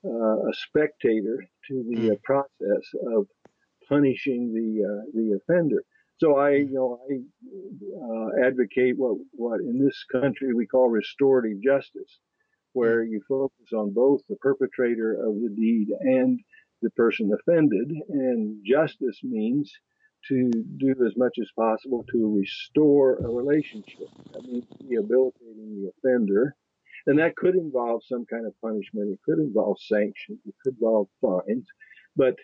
[0.06, 2.86] uh, a spectator to the uh, process
[3.16, 3.28] of
[3.90, 5.84] punishing the uh, the offender.
[6.20, 7.14] So I, you know, I
[8.06, 12.12] uh, advocate what what in this country we call restorative justice.
[12.74, 16.40] where you focus on both the perpetrator of the deed and
[16.84, 17.92] the person offended.
[18.10, 19.72] And justice means
[20.30, 24.08] to do as much as possible to restore a relationship.
[24.34, 26.56] That means rehabilitating the offender.
[27.06, 29.12] And that could involve some kind of punishment.
[29.12, 30.40] It could involve sanctions.
[30.46, 31.68] It could involve fines.
[32.16, 32.36] But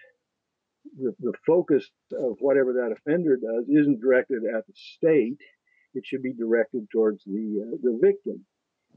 [0.98, 5.40] the, the focus of whatever that offender does isn't directed at the state.
[5.94, 8.46] It should be directed towards the uh, the victim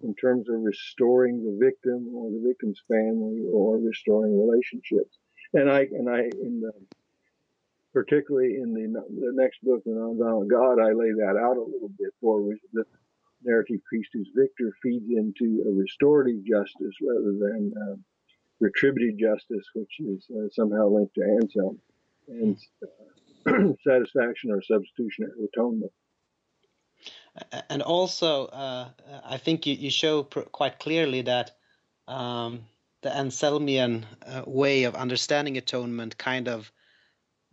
[0.02, 5.18] in terms of restoring the victim or the victim's family or restoring relationships.
[5.54, 6.72] And I and I in the
[7.92, 11.90] particularly in the, the next book, The Nonviolent God, I lay that out a little
[11.98, 12.40] bit for
[12.72, 12.84] the
[13.44, 17.96] narrative Christus Victor feeds into a restorative justice rather than uh,
[18.60, 21.78] retributive justice, which is uh, somehow linked to Anselm,
[22.28, 22.58] and
[23.46, 25.92] uh, satisfaction or substitutionary atonement.
[27.70, 28.88] And also, uh,
[29.24, 31.52] I think you, you show quite clearly that
[32.06, 32.60] um,
[33.00, 36.70] the Anselmian uh, way of understanding atonement kind of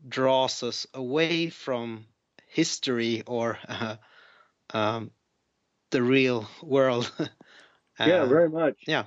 [0.08, 2.06] draws us away from
[2.47, 3.58] history or
[4.73, 5.12] um,
[5.91, 7.12] the real world.
[7.99, 8.75] yeah, very much.
[8.88, 9.06] Yeah.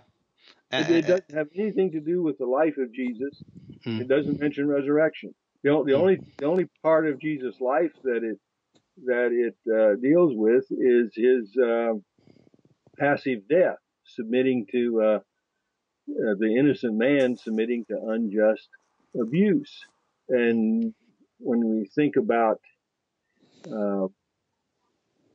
[0.73, 3.43] It, it, doesn't have anything to do with the life of Jesus.
[3.85, 4.01] Hmm.
[4.01, 5.35] It doesn't mention resurrection.
[5.63, 6.01] The, the hmm.
[6.01, 8.39] only the only part of Jesus' life that it
[9.05, 11.95] that it uh, deals with is his uh,
[12.99, 15.19] passive death, submitting to uh,
[16.11, 18.69] uh, the innocent man submitting to unjust
[19.21, 19.73] abuse.
[20.29, 20.95] And
[21.39, 22.61] when we think about
[23.67, 24.09] uh,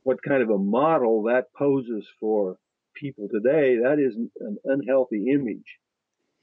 [0.08, 2.56] what kind of a model that poses for
[2.96, 5.70] people today, that is an unhealthy image.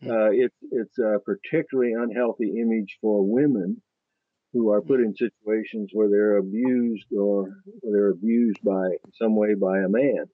[0.03, 0.11] Hmm.
[0.11, 3.81] Uh, it's it's a particularly unhealthy image for women
[4.53, 7.49] who are put in situations where they're abused or
[7.81, 10.25] they're abused by in some way by a man.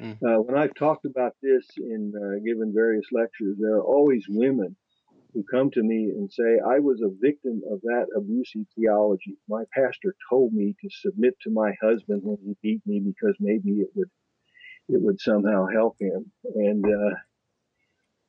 [0.00, 0.12] Mm.
[0.22, 4.76] Uh, when I've talked about this in uh, given various lectures, there are always women
[5.34, 9.36] who come to me and say, I was a victim of that abusive theology.
[9.48, 13.80] My pastor told me to submit to my husband when he beat me because maybe
[13.80, 14.10] it would,
[14.88, 16.30] it would somehow help him.
[16.54, 17.16] And, uh,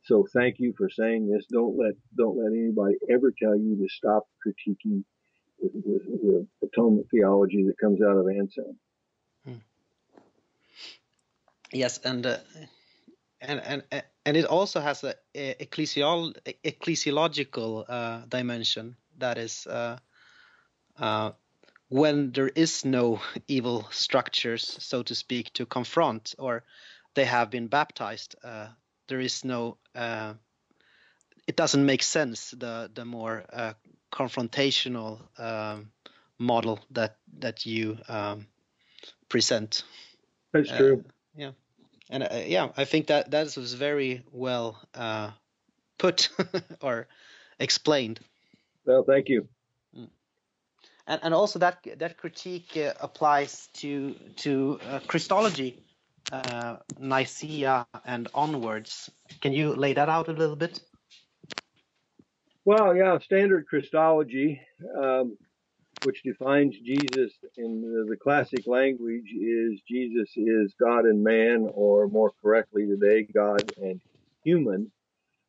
[0.03, 1.45] so thank you for saying this.
[1.51, 5.03] Don't let, don't let anybody ever tell you to stop critiquing
[5.60, 8.77] the, the, the atonement theology that comes out of Anselm.
[9.45, 9.53] Hmm.
[11.71, 12.38] Yes, and uh,
[13.41, 14.03] and and and
[14.36, 19.98] it also has a, a ecclesial ecclesiological uh, dimension that is uh,
[21.00, 21.32] uh,
[21.90, 26.63] when there is no evil structures, so to speak, to confront, or
[27.13, 28.36] they have been baptized.
[28.44, 28.68] Uh,
[29.08, 29.78] there is no.
[29.96, 30.34] Uh,
[31.48, 33.74] it doesn't make sense the the more uh,
[34.12, 35.92] confrontational um,
[36.38, 38.48] model that that you um,
[39.30, 39.84] present.
[40.52, 41.04] That's true.
[41.36, 41.52] yeah
[42.10, 45.32] and uh, yeah, I think that that was very well uh,
[45.98, 46.30] put
[46.82, 47.08] or
[47.60, 48.20] explained.
[48.86, 49.48] Well, thank you.
[49.96, 50.10] Mm.
[51.08, 55.84] And and also that that critique uh, applies to to uh, Christology,
[56.32, 59.10] uh, Nicaea and onwards.
[59.41, 60.82] Can you lay that out a little bit?
[62.65, 64.60] Well, yeah, standard Christology.
[65.02, 65.38] Um,
[66.03, 72.07] which defines Jesus in the, the, classic language is Jesus is God and man, or
[72.07, 74.01] more correctly today, God and
[74.43, 74.91] human.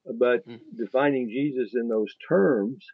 [0.05, 0.61] But mm.
[0.77, 2.85] defining Jesus in those terms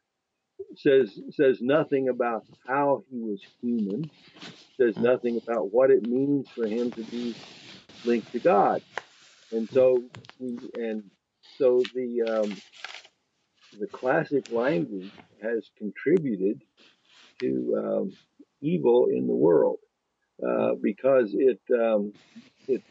[0.77, 4.11] says says nothing about how he was human,
[4.77, 5.03] says mm.
[5.03, 7.35] nothing about what it means for him to be
[8.05, 8.83] linked to God,
[9.53, 10.03] and so
[10.75, 11.05] and
[11.57, 12.57] so the um,
[13.79, 15.11] the classic language
[15.43, 16.63] has contributed
[17.41, 18.13] to um,
[18.63, 19.79] evil in the world
[20.47, 22.13] uh, because it um,
[22.69, 22.83] it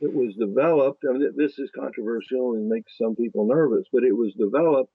[0.00, 1.04] it was developed.
[1.08, 4.92] I mean, this is controversial and makes some people nervous, but it was developed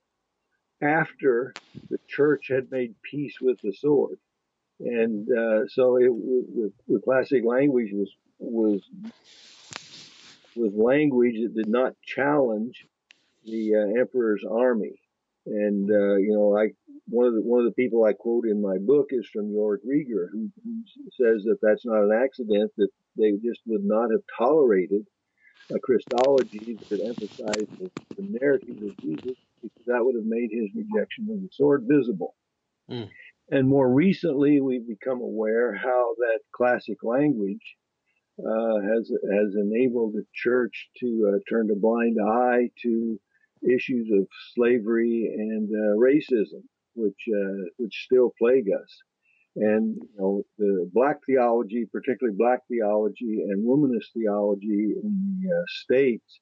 [0.82, 1.54] after
[1.90, 4.18] the church had made peace with the sword,
[4.80, 6.10] and uh, so it,
[7.04, 8.82] classic language was was
[10.56, 12.86] was language that did not challenge
[13.46, 15.00] the uh, emperor's army.
[15.46, 16.70] And uh, you know, I
[17.08, 19.78] one of the one of the people I quote in my book is from Jörg
[19.86, 24.22] Rieger, who, who says that that's not an accident; that they just would not have
[24.38, 25.06] tolerated
[25.70, 30.70] a Christology that emphasized the, the narrative of Jesus, because that would have made his
[30.74, 32.34] rejection of the sword visible.
[32.90, 33.08] Mm.
[33.50, 37.76] And more recently, we've become aware how that classic language
[38.38, 43.20] uh, has has enabled the church to uh, turn a blind eye to
[43.64, 46.62] issues of slavery and uh, racism,
[46.94, 49.02] which uh, which still plague us.
[49.56, 55.64] And you know, the black theology, particularly black theology and womanist theology in the uh,
[55.66, 56.40] states,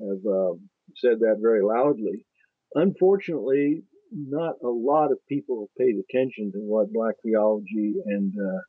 [0.00, 2.26] have um, said that very loudly.
[2.74, 8.60] Unfortunately, not a lot of people have paid attention to what black theology and uh,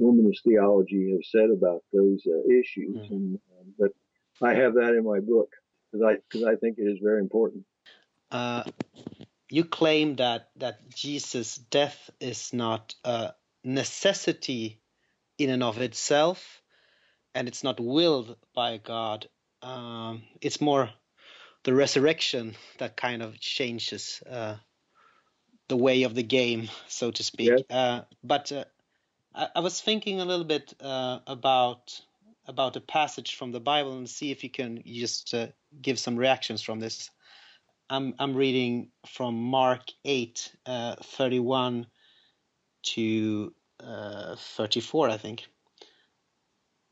[0.00, 3.14] womanist theology have said about those uh, issues, mm-hmm.
[3.14, 3.90] and, um, but
[4.42, 5.50] I have that in my book
[5.90, 7.64] because I because I think it is very important.
[8.30, 8.64] Uh,
[9.48, 13.32] you claim that that Jesus' death is not a
[13.64, 14.80] necessity
[15.38, 16.62] in and of itself,
[17.34, 19.28] and it's not willed by God.
[19.62, 20.90] Um, it's more
[21.64, 24.56] the resurrection that kind of changes uh,
[25.68, 27.50] the way of the game, so to speak.
[27.50, 27.62] Yes.
[27.68, 28.64] Uh, but uh,
[29.34, 32.00] I, I, was thinking a little bit uh, about
[32.50, 35.46] about a passage from the Bible and see if you can just uh,
[35.80, 37.10] give some reactions from this.
[37.88, 41.86] I'm I'm reading from Mark eight uh, thirty one
[42.94, 45.46] to uh, thirty four, I think.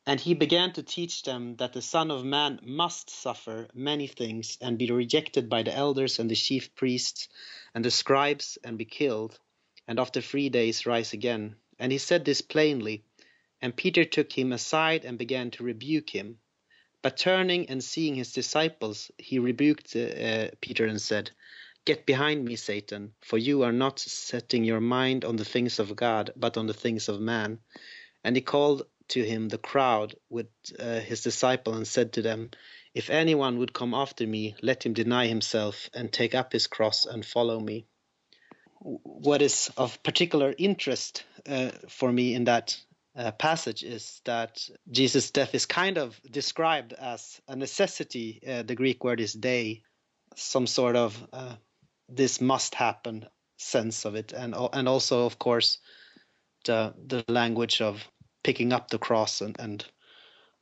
[0.07, 4.57] And he began to teach them that the Son of Man must suffer many things
[4.63, 7.29] and be rejected by the elders and the chief priests
[7.75, 9.39] and the scribes and be killed,
[9.87, 11.57] and after three days rise again.
[11.79, 13.05] And he said this plainly.
[13.61, 16.39] And Peter took him aside and began to rebuke him.
[17.03, 21.31] But turning and seeing his disciples, he rebuked uh, Peter and said,
[21.85, 25.97] Get behind me, Satan, for you are not setting your mind on the things of
[25.97, 27.61] God, but on the things of man.
[28.25, 32.51] And he called to him the crowd with uh, his disciple and said to them,
[32.95, 37.07] If anyone would come after me, let him deny himself and take up his cross
[37.07, 37.87] and follow me.
[38.81, 42.79] What is of particular interest uh, for me in that
[43.19, 48.41] uh, passage is that Jesus' death is kind of described as a necessity.
[48.47, 49.83] Uh, the Greek word is dei,
[50.37, 51.57] some sort of uh,
[52.09, 53.27] this must happen
[53.57, 55.79] sense of it, and and also of course
[56.65, 58.07] the the language of
[58.45, 59.85] picking up the cross and and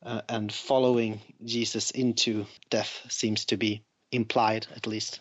[0.03, 5.21] uh, and following Jesus into death seems to be implied, at least.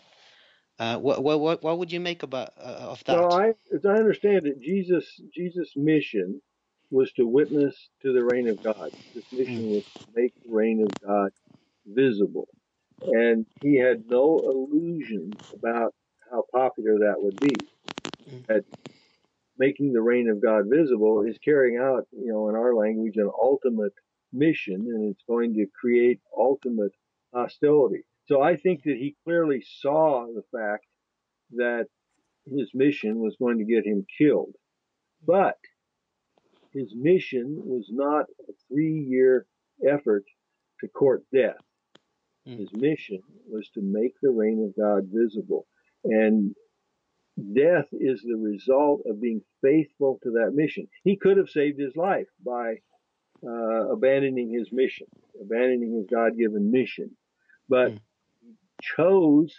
[0.78, 3.18] Uh, what, what what would you make about uh, of that?
[3.18, 6.40] Well, I, as I understand it, Jesus Jesus' mission
[6.90, 8.90] was to witness to the reign of God.
[9.14, 9.74] This mission mm.
[9.76, 11.30] was to make the reign of God
[11.86, 12.48] visible,
[13.00, 15.94] and he had no illusions about
[16.30, 17.54] how popular that would be.
[18.28, 18.46] Mm.
[18.46, 18.64] That
[19.58, 23.30] making the reign of God visible is carrying out, you know, in our language, an
[23.40, 23.94] ultimate
[24.32, 26.92] mission, and it's going to create ultimate
[27.32, 28.04] hostility.
[28.26, 30.86] So I think that he clearly saw the fact
[31.52, 31.86] that
[32.44, 34.54] his mission was going to get him killed.
[35.24, 35.58] But
[36.76, 39.46] his mission was not a three year
[39.86, 40.24] effort
[40.80, 41.56] to court death.
[42.46, 42.58] Mm.
[42.58, 45.66] His mission was to make the reign of God visible.
[46.04, 46.54] And
[47.54, 50.86] death is the result of being faithful to that mission.
[51.04, 52.76] He could have saved his life by
[53.46, 55.06] uh, abandoning his mission,
[55.40, 57.10] abandoning his God given mission,
[57.68, 58.00] but mm.
[58.82, 59.54] chose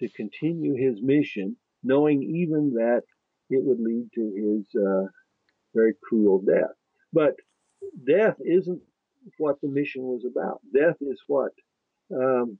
[0.00, 3.02] to continue his mission, knowing even that
[3.50, 5.06] it would lead to his uh,
[5.74, 6.74] very cruel death.
[7.12, 7.36] But
[8.06, 8.80] death isn't
[9.38, 10.60] what the mission was about.
[10.72, 11.52] Death is what
[12.14, 12.58] um,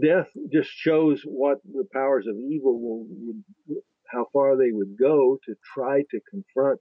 [0.00, 5.38] death just shows what the powers of evil will, would, how far they would go
[5.46, 6.80] to try to confront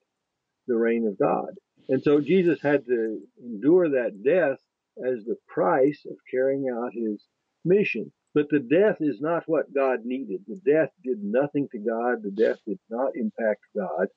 [0.67, 1.51] the reign of God.
[1.89, 4.59] And so Jesus had to endure that death
[5.05, 7.23] as the price of carrying out his
[7.65, 8.11] mission.
[8.33, 10.41] But the death is not what God needed.
[10.47, 12.23] The death did nothing to God.
[12.23, 14.07] The death did not impact God.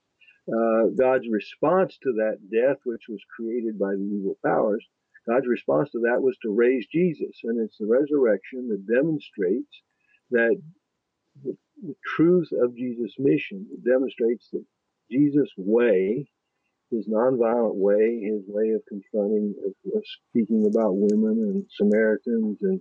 [0.49, 4.87] Uh, God's response to that death, which was created by the evil powers,
[5.29, 7.41] God's response to that was to raise Jesus.
[7.45, 9.83] And it's the resurrection that demonstrates
[10.31, 10.57] that
[11.45, 14.65] the, the truth of Jesus' mission it demonstrates that
[15.11, 16.29] Jesus' way,
[16.91, 19.55] his nonviolent way, his way of confronting,
[19.95, 22.81] of speaking about women and Samaritans and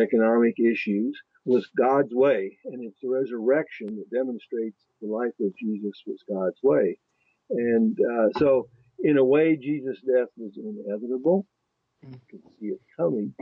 [0.00, 2.58] economic issues, was God's way.
[2.64, 6.98] And it's the resurrection that demonstrates the life of Jesus was God's way.
[7.50, 8.68] And uh, so,
[9.00, 11.46] in a way, Jesus' death was inevitable.
[12.02, 13.34] You could see it coming,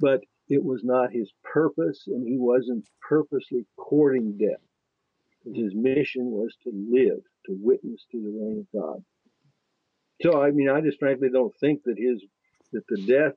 [0.00, 4.62] but it was not his purpose, and he wasn't purposely courting death.
[5.44, 9.04] His mission was to live, to witness to the reign of God.
[10.22, 12.22] So, I mean, I just frankly don't think that his
[12.72, 13.34] that the death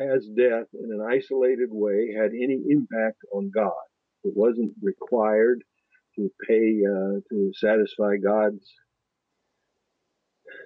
[0.00, 3.72] as death in an isolated way had any impact on God.
[4.24, 5.62] It wasn't required
[6.16, 8.64] to pay uh, to satisfy God's,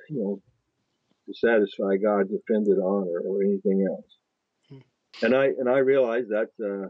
[0.08, 0.42] you know,
[1.26, 4.10] to satisfy God's offended honor or anything else.
[4.70, 5.24] Hmm.
[5.24, 6.88] And I and I realize that's a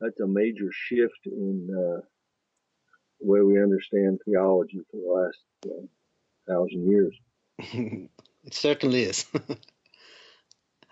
[0.00, 2.00] that's a major shift in uh,
[3.20, 7.16] the way we understand theology for the last uh, thousand years.
[8.44, 9.26] it certainly is.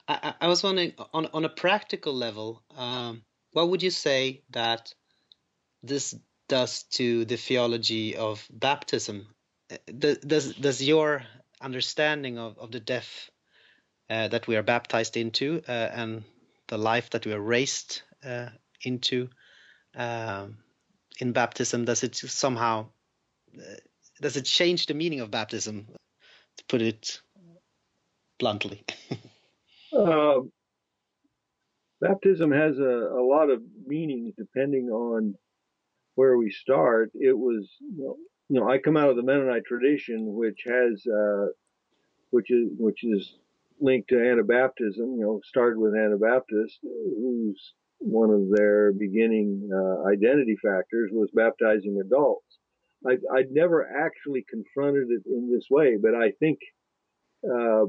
[0.09, 4.94] I, I was wondering, on on a practical level, um, what would you say that
[5.82, 6.14] this
[6.48, 9.26] does to the theology of baptism?
[9.98, 11.22] Does does your
[11.61, 13.30] understanding of, of the death
[14.09, 16.24] uh, that we are baptized into uh, and
[16.68, 18.48] the life that we are raised uh,
[18.82, 19.28] into
[19.94, 20.59] um,
[21.20, 22.86] in baptism does it somehow
[23.59, 23.74] uh,
[24.20, 25.88] does it change the meaning of baptism
[26.56, 27.20] to put it
[28.38, 28.84] bluntly
[29.97, 30.51] um,
[32.01, 35.34] baptism has a, a lot of meanings depending on
[36.14, 38.16] where we start it was you
[38.51, 41.47] know, i come out of the mennonite tradition which has uh,
[42.30, 43.39] which is which is
[43.80, 45.16] linked to Anabaptism.
[45.16, 52.01] You know, started with Anabaptists, whose one of their beginning uh, identity factors was baptizing
[52.05, 52.59] adults.
[53.07, 56.59] I, would never actually confronted it in this way, but I think
[57.45, 57.84] uh,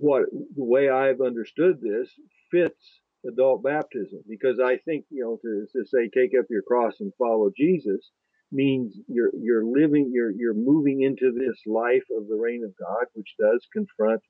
[0.00, 2.08] what the way I've understood this
[2.50, 6.94] fits adult baptism because I think you know to, to say take up your cross
[7.00, 8.10] and follow Jesus
[8.52, 13.06] means you're you're living you're you're moving into this life of the reign of God,
[13.14, 14.20] which does confront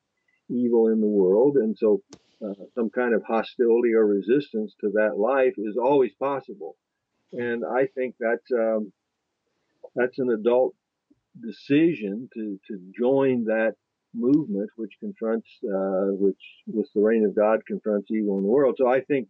[0.51, 2.03] evil in the world, and so
[2.45, 6.77] uh, some kind of hostility or resistance to that life is always possible.
[7.33, 8.93] And I think that's um,
[9.95, 10.75] that's an adult
[11.41, 13.75] decision to to join that
[14.15, 18.77] movement, which confronts uh, which with the reign of God confronts evil in the world.
[18.79, 19.29] So I think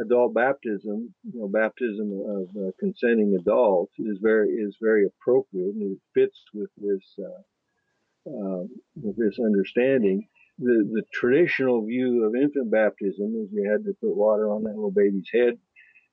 [0.00, 5.96] adult baptism, you know, baptism of uh, consenting adults is very is very appropriate and
[5.96, 8.64] it fits with this uh, uh,
[9.02, 10.28] with this understanding.
[10.58, 14.74] The the traditional view of infant baptism is you had to put water on that
[14.74, 15.58] little baby's head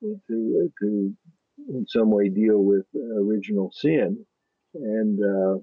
[0.02, 1.14] to to
[1.70, 4.26] in some way deal with original sin,
[4.74, 5.60] and uh,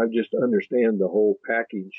[0.00, 1.92] I just understand the whole package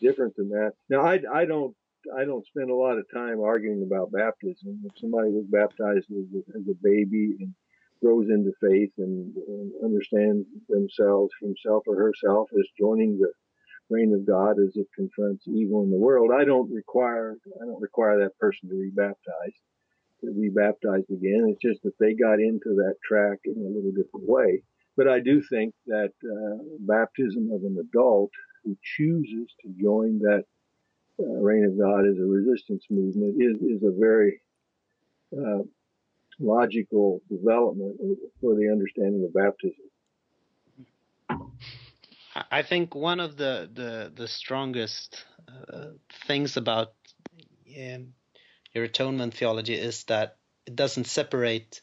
[0.00, 0.72] different than that.
[0.88, 1.74] Now I I don't
[2.16, 4.82] I don't spend a lot of time arguing about baptism.
[4.84, 7.54] If somebody was baptized as a, as a baby and
[8.02, 13.30] grows into faith and, and understands themselves, himself or herself, as joining the
[13.88, 17.80] reign of God as it confronts evil in the world, I don't require I don't
[17.80, 19.62] require that person to be baptized,
[20.24, 21.46] to be baptized again.
[21.50, 24.62] It's just that they got into that track in a little different way.
[24.96, 28.30] But I do think that uh, baptism of an adult
[28.64, 30.44] who chooses to join that
[31.20, 34.40] uh, reign of God as a resistance movement is, is a very
[35.36, 35.62] uh,
[36.38, 37.96] logical development
[38.40, 39.84] for the understanding of baptism.
[42.50, 45.88] I think one of the the, the strongest uh,
[46.26, 46.94] things about
[47.76, 48.14] um,
[48.74, 51.82] your atonement theology is that it doesn't separate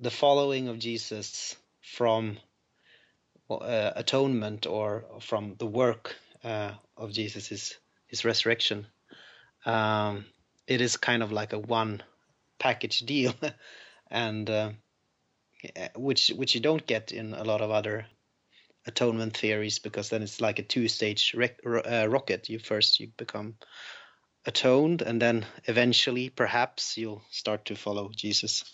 [0.00, 1.56] the following of Jesus
[1.86, 2.38] from
[3.48, 8.86] uh, atonement or from the work uh, of Jesus' his resurrection.
[9.64, 10.26] Um,
[10.66, 12.02] it is kind of like a one
[12.58, 13.34] package deal,
[14.10, 14.70] and uh,
[15.94, 18.06] which which you don't get in a lot of other
[18.86, 22.48] atonement theories because then it's like a two stage uh, rocket.
[22.48, 23.54] You first you become
[24.44, 28.64] atoned, and then eventually, perhaps, you'll start to follow Jesus.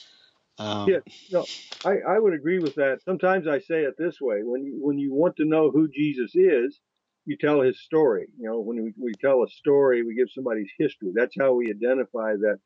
[0.58, 0.98] Um, yeah,
[1.30, 1.44] no,
[1.84, 3.02] I, I would agree with that.
[3.04, 6.34] Sometimes I say it this way: when you when you want to know who Jesus
[6.34, 6.80] is,
[7.24, 8.26] you tell his story.
[8.38, 11.10] You know, when we, we tell a story, we give somebody's history.
[11.14, 12.58] That's how we identify that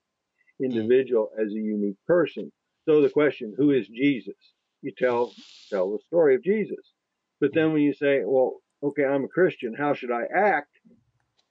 [0.62, 2.50] individual as a unique person.
[2.88, 4.34] So the question, who is Jesus?
[4.82, 5.32] You tell
[5.70, 6.92] tell the story of Jesus.
[7.40, 10.70] But then when you say, well, okay, I'm a Christian, how should I act?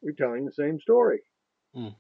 [0.02, 1.20] You're telling the same story.
[1.76, 1.96] Mm.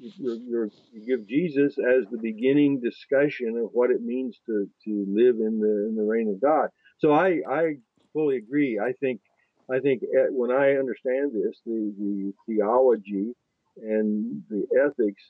[0.00, 5.58] You give Jesus as the beginning discussion of what it means to, to live in
[5.60, 6.68] the in the reign of God.
[6.98, 7.76] So I I
[8.12, 8.78] fully agree.
[8.78, 9.20] I think
[9.70, 13.34] I think eh, when I understand this, the, the theology
[13.82, 15.22] and the ethics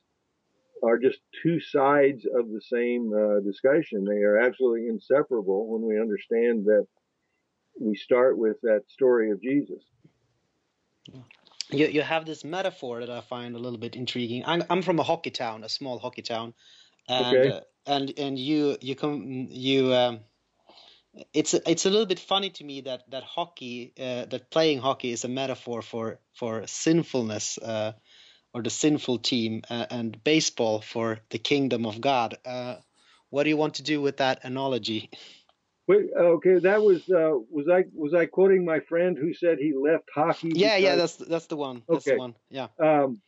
[0.83, 4.05] are just two sides of the same uh, discussion.
[4.05, 6.87] They are absolutely inseparable when we understand that
[7.81, 9.83] we start with that story of Jesus.
[11.71, 14.43] You, you have this metaphor that I find a little bit intriguing.
[14.47, 16.55] I'm, I'm from a hockey town, a small hockey town,
[17.09, 17.57] and okay.
[17.57, 20.21] uh, and and you you come you um,
[21.33, 25.12] it's it's a little bit funny to me that that hockey uh, that playing hockey
[25.12, 27.93] is a metaphor for for sinfulness uh,
[28.55, 32.39] or the sinful team uh, and baseball for the kingdom of God.
[32.45, 32.77] Uh,
[33.31, 35.11] what do you want to do with that analogy?
[35.89, 39.72] Wait, okay, that was uh, was I was I quoting my friend who said he
[39.74, 40.53] left hockey?
[40.55, 40.82] Yeah, because...
[40.82, 41.82] yeah, that's that's the one.
[41.89, 42.14] That's okay.
[42.14, 42.34] the one.
[42.51, 42.68] Yeah.
[42.78, 43.20] Um,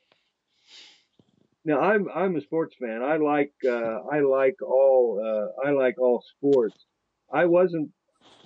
[1.65, 3.03] now I'm I'm a sports fan.
[3.03, 6.85] I like uh, I like all I like all sports
[7.33, 7.91] I wasn't,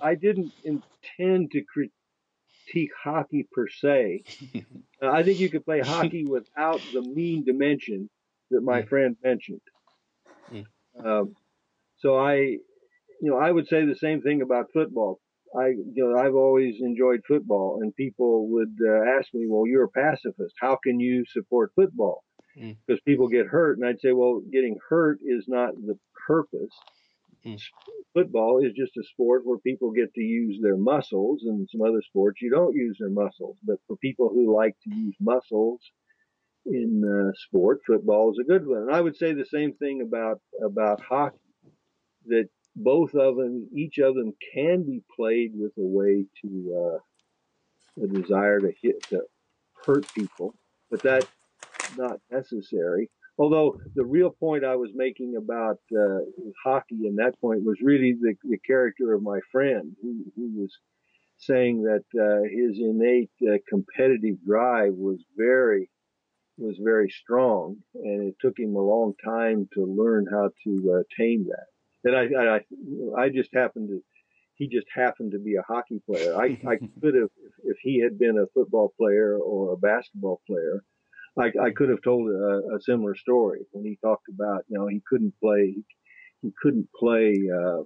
[0.01, 4.23] I didn't intend to critique hockey per se.
[4.55, 4.61] uh,
[5.09, 8.09] I think you could play hockey without the mean dimension
[8.51, 8.89] that my mm.
[8.89, 9.61] friend mentioned.
[10.51, 10.65] Mm.
[11.03, 11.35] Um,
[11.97, 12.57] so I,
[13.21, 15.19] you know, I would say the same thing about football.
[15.57, 19.85] I, you know, I've always enjoyed football, and people would uh, ask me, "Well, you're
[19.85, 20.55] a pacifist.
[20.59, 22.23] How can you support football?"
[22.59, 22.77] Mm.
[22.85, 25.97] Because people get hurt, and I'd say, "Well, getting hurt is not the
[26.27, 26.73] purpose.
[27.45, 27.61] Mm.
[28.13, 32.01] Football is just a sport where people get to use their muscles, and some other
[32.01, 33.57] sports you don't use their muscles.
[33.63, 35.79] But for people who like to use muscles
[36.65, 38.83] in uh, sport, football is a good one.
[38.83, 41.37] And I would say the same thing about about hockey.
[42.27, 46.99] That both of them, each of them can be played with a way to
[47.99, 49.21] uh, a desire to hit to
[49.85, 50.53] hurt people,
[50.89, 51.27] but that's
[51.97, 53.09] not necessary.
[53.37, 56.19] Although the real point I was making about uh,
[56.63, 60.71] hockey in that point was really the, the character of my friend who, who was
[61.37, 65.89] saying that uh, his innate uh, competitive drive was very
[66.57, 71.03] was very strong, and it took him a long time to learn how to uh,
[71.17, 71.65] tame that.
[72.05, 74.01] And I, I, I just happened to,
[74.55, 76.35] he just happened to be a hockey player.
[76.35, 77.29] I, I could have,
[77.63, 80.83] if he had been a football player or a basketball player,
[81.37, 84.87] I, I could have told a, a similar story when he talked about, you know,
[84.87, 85.75] he couldn't play,
[86.41, 87.81] he couldn't play, uh,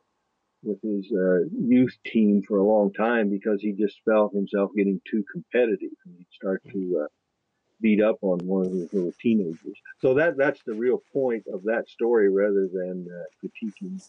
[0.61, 4.99] with his uh, youth team for a long time because he just felt himself getting
[5.09, 7.07] too competitive and he'd start to uh,
[7.81, 9.77] beat up on one of his little teenagers.
[10.01, 14.01] So that that's the real point of that story, rather than uh, critiquing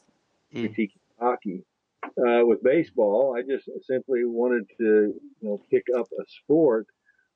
[0.54, 0.68] mm.
[0.68, 1.64] critiquing hockey.
[2.04, 6.86] Uh, with baseball, I just simply wanted to you know pick up a sport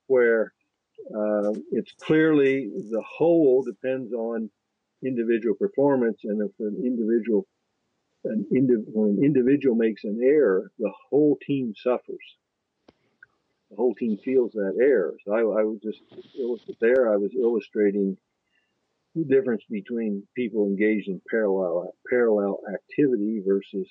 [0.07, 0.53] where
[1.15, 4.51] uh, it's clearly the whole depends on
[5.05, 7.47] individual performance, and if an individual
[8.25, 12.37] an indiv- when an individual makes an error, the whole team suffers
[13.75, 15.13] the whole team feels that air.
[15.25, 16.01] So I, I was just
[16.81, 17.13] there.
[17.13, 18.17] I was illustrating
[19.15, 23.89] the difference between people engaged in parallel parallel activity versus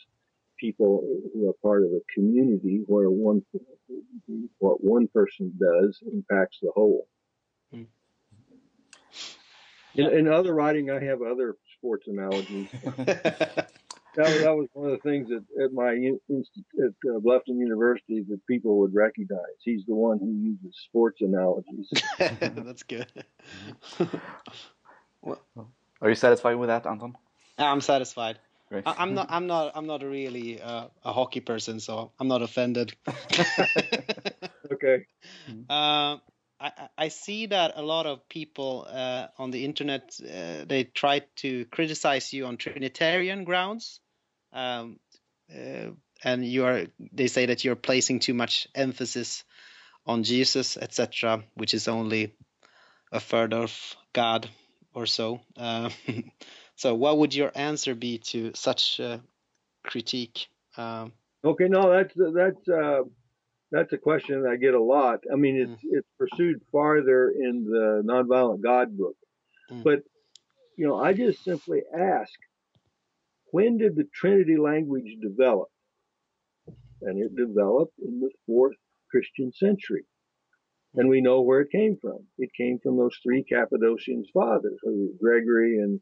[0.60, 1.04] people
[1.34, 3.44] who are part of a community where one
[4.60, 7.08] what one person does impacts the whole.
[7.72, 7.84] Hmm.
[9.96, 12.68] In, in, other writing, I have other sports analogies.
[14.16, 18.45] that, that was one of the things at, at my at uh, Bluffton University that
[18.47, 19.57] people would recognize.
[19.64, 21.91] He's the one who uses sports analogies.
[22.18, 23.07] That's good.
[25.22, 25.41] well,
[26.01, 27.16] Are you satisfied with that, Anton?
[27.57, 28.39] I'm satisfied.
[28.70, 28.84] Great.
[28.88, 29.28] I, am not.
[29.30, 29.74] I'm not.
[29.76, 32.95] I'm not really uh, a hockey person, so I'm not offended.
[34.72, 35.05] okay.
[35.70, 36.18] Uh,
[36.59, 41.22] I, I, see that a lot of people uh, on the internet uh, they try
[41.38, 43.99] to criticize you on Trinitarian grounds,
[44.54, 44.99] um,
[45.54, 45.89] uh,
[46.24, 49.43] and you are they say that you're placing too much emphasis
[50.06, 52.34] on Jesus, etc., which is only
[53.12, 54.49] a third of God
[54.93, 55.41] or so.
[55.58, 55.89] Uh,
[56.76, 59.01] so, what would your answer be to such
[59.84, 60.47] critique?
[60.78, 63.04] Um, okay, no, that's that's uh,
[63.72, 65.24] that's a question I get a lot.
[65.32, 65.97] I mean, it's mm.
[65.97, 69.16] it's pursued farther in the nonviolent God book,
[69.72, 69.84] mm.
[69.84, 70.04] but
[70.78, 72.32] you know, I just simply ask,
[73.54, 75.68] when did the Trinity language develop?
[77.04, 78.76] And it developed in the fourth
[79.12, 80.06] Christian century.
[80.95, 82.26] And we know where it came from.
[82.39, 84.80] It came from those three Cappadocian fathers,
[85.22, 86.01] Gregory and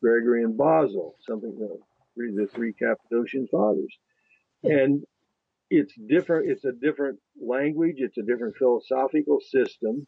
[0.00, 1.58] Gregory and Basil, something
[2.16, 3.92] the three Cappadocian fathers.
[4.62, 5.02] And
[5.70, 6.52] it's different.
[6.52, 7.96] It's a different language.
[7.98, 10.06] It's a different philosophical system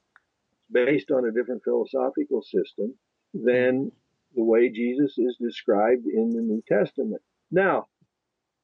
[0.71, 2.95] based on a different philosophical system
[3.35, 3.91] than
[4.37, 7.23] the way Jesus is described in the New Testament.
[7.51, 7.87] Now,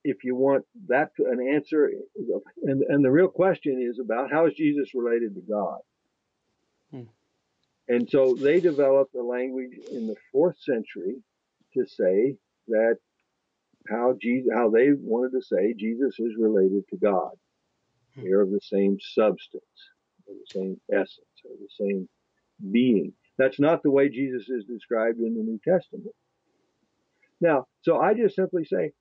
[0.04, 1.90] if you want that an answer,
[2.62, 5.78] and and the real question is about how is Jesus related to God?
[6.90, 7.02] Hmm.
[7.88, 11.16] And so they developed a language in the fourth century
[11.74, 12.36] to say
[12.68, 12.98] that
[13.88, 17.32] how Jesus, how they wanted to say Jesus is related to God.
[18.14, 18.24] Hmm.
[18.24, 19.64] They're of the same substance,
[20.26, 22.08] the same essence, of the same
[22.70, 23.12] being.
[23.38, 26.14] That's not the way Jesus is described in the New Testament.
[27.40, 28.92] Now, so I just simply say,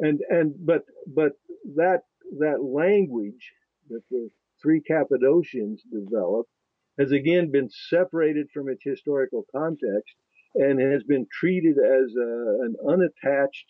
[0.00, 1.32] and and but but
[1.74, 2.02] that
[2.38, 3.52] that language
[3.90, 4.28] that the
[4.62, 6.50] three Cappadocians developed
[6.98, 10.14] has again been separated from its historical context
[10.54, 13.66] and has been treated as a, an unattached,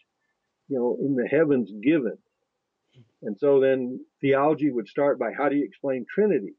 [0.68, 2.18] you know, in the heavens given.
[3.22, 6.54] And so then theology would start by how do you explain Trinity?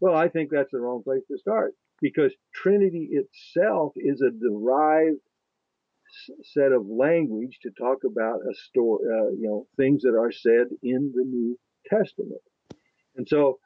[0.00, 5.20] Well, I think that's the wrong place to start because Trinity itself is a derived
[6.42, 10.68] set of language to talk about a story, uh, you know, things that are said
[10.82, 12.40] in the New Testament.
[13.16, 13.58] And so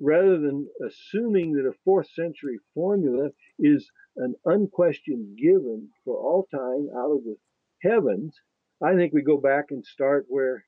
[0.00, 6.88] rather than assuming that a fourth century formula is an unquestioned given for all time
[6.96, 7.36] out of the
[7.82, 8.34] heavens,
[8.82, 10.64] I think we go back and start where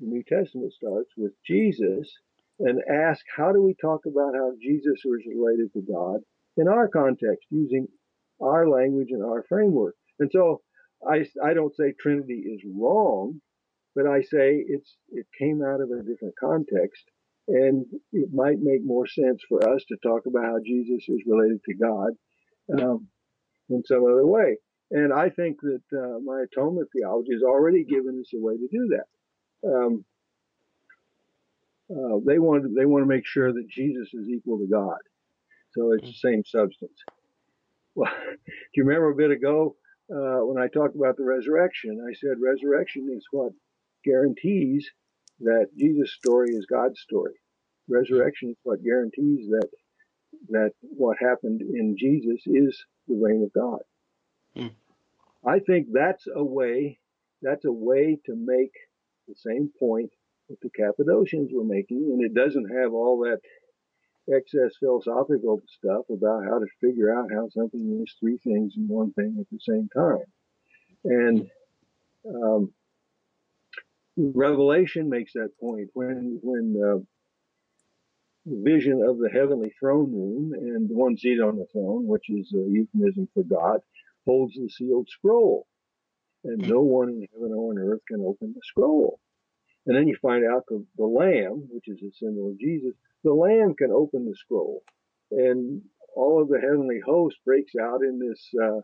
[0.00, 2.12] the New Testament starts with Jesus
[2.58, 6.20] and ask how do we talk about how Jesus was related to God
[6.56, 7.86] in our context using
[8.40, 9.94] our language and our framework.
[10.18, 10.60] And so
[11.06, 13.40] I, I don't say Trinity is wrong,
[13.94, 17.04] but I say it's it came out of a different context
[17.48, 21.60] and it might make more sense for us to talk about how Jesus is related
[21.64, 22.10] to God
[22.80, 23.08] um,
[23.68, 24.56] in some other way.
[24.90, 28.68] And I think that uh, my atonement theology has already given us a way to
[28.70, 29.68] do that.
[29.68, 30.04] Um,
[31.92, 34.98] uh, they want they want to make sure that Jesus is equal to God,
[35.74, 36.92] so it's the same substance.
[37.94, 38.10] Well,
[38.46, 39.76] do you remember a bit ago
[40.10, 42.04] uh, when I talked about the resurrection?
[42.08, 43.52] I said resurrection is what
[44.04, 44.90] guarantees
[45.40, 47.34] that Jesus' story is God's story.
[47.88, 49.68] Resurrection is what guarantees that
[50.50, 53.80] that what happened in Jesus is the reign of God.
[54.56, 54.72] Mm.
[55.46, 56.98] I think that's a way
[57.42, 58.72] that's a way to make
[59.28, 60.10] the same point
[60.52, 63.40] that the Cappadocians were making, and it doesn't have all that
[64.32, 69.12] excess philosophical stuff about how to figure out how something is three things and one
[69.14, 70.24] thing at the same time.
[71.04, 71.50] And
[72.28, 72.72] um,
[74.16, 76.98] Revelation makes that point when when uh,
[78.44, 82.28] the vision of the heavenly throne room and the one seated on the throne, which
[82.28, 83.80] is a euphemism for God,
[84.26, 85.66] holds the sealed scroll,
[86.44, 89.18] and no one in heaven or on earth can open the scroll.
[89.86, 93.32] And then you find out the, the Lamb, which is a symbol of Jesus, the
[93.32, 94.82] Lamb can open the scroll,
[95.30, 95.82] and
[96.14, 98.80] all of the heavenly host breaks out in this uh,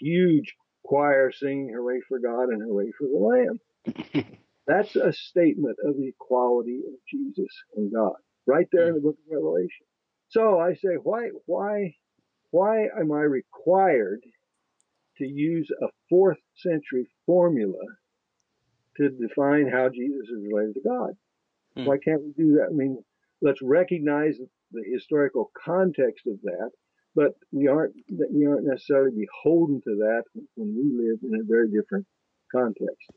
[0.00, 4.26] huge choir singing "Hooray for God" and "Hooray for the Lamb."
[4.66, 8.16] That's a statement of the equality of Jesus and God,
[8.46, 9.86] right there in the book of Revelation.
[10.28, 11.94] So I say, why, why,
[12.50, 14.22] why am I required
[15.18, 17.78] to use a fourth century formula
[18.96, 21.10] to define how Jesus is related to God?
[21.76, 21.84] Hmm.
[21.84, 22.68] Why can't we do that?
[22.70, 22.98] I mean,
[23.42, 24.36] let's recognize
[24.72, 26.70] the historical context of that,
[27.14, 27.94] but we aren't
[28.32, 30.24] we aren't necessarily beholden to that
[30.54, 32.06] when we live in a very different
[32.52, 33.10] context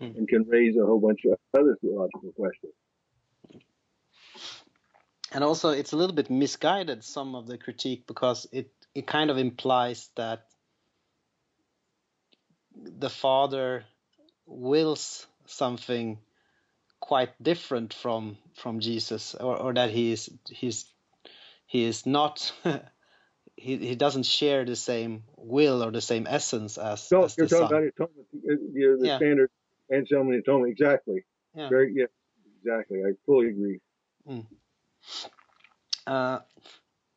[0.00, 0.16] mm.
[0.16, 2.72] and can raise a whole bunch of other theological questions.
[5.32, 9.30] And also, it's a little bit misguided some of the critique because it it kind
[9.30, 10.46] of implies that
[12.74, 13.84] the father
[14.50, 16.18] wills something
[17.00, 20.84] quite different from from Jesus, or, or that he is he's
[21.66, 22.52] he is not
[23.56, 27.10] he, he doesn't share the same will or the same essence as.
[27.10, 27.72] No, as you're talking son.
[27.72, 29.16] about atonement, the, the yeah.
[29.16, 29.50] standard
[29.90, 30.72] Anselmian Atonement.
[30.72, 31.24] Exactly.
[31.54, 31.68] Yeah.
[31.68, 32.06] Very, yeah,
[32.62, 33.00] exactly.
[33.00, 33.80] I fully agree.
[34.28, 34.46] Mm.
[36.06, 36.38] Uh,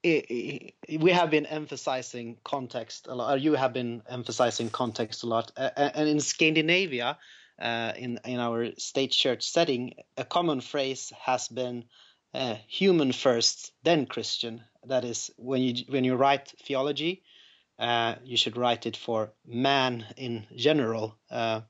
[0.03, 5.51] we have been emphasizing context a lot, or you have been emphasizing context a lot.
[5.55, 7.17] Uh, and in Scandinavia,
[7.61, 11.85] uh, in in our state church setting, a common phrase has been
[12.33, 17.23] uh, "human first, then Christian." That is, when you when you write theology,
[17.79, 21.15] uh, you should write it for man in general.
[21.31, 21.61] Uh,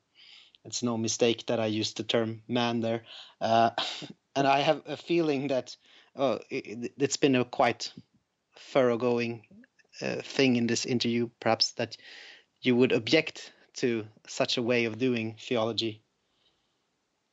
[0.66, 3.04] it's no mistake that I used the term man there.
[3.40, 3.72] Uh,
[4.36, 5.76] and I have a feeling that
[6.16, 7.92] oh, it, has been a quite
[8.72, 9.44] thoroughgoing
[10.02, 11.98] uh, thing in this interview, perhaps that
[12.62, 16.02] you would object to such a way of doing theology,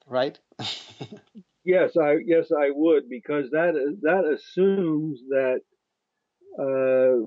[0.07, 0.39] right?
[1.65, 5.61] yes, I yes I would because that that assumes that
[6.59, 7.27] uh,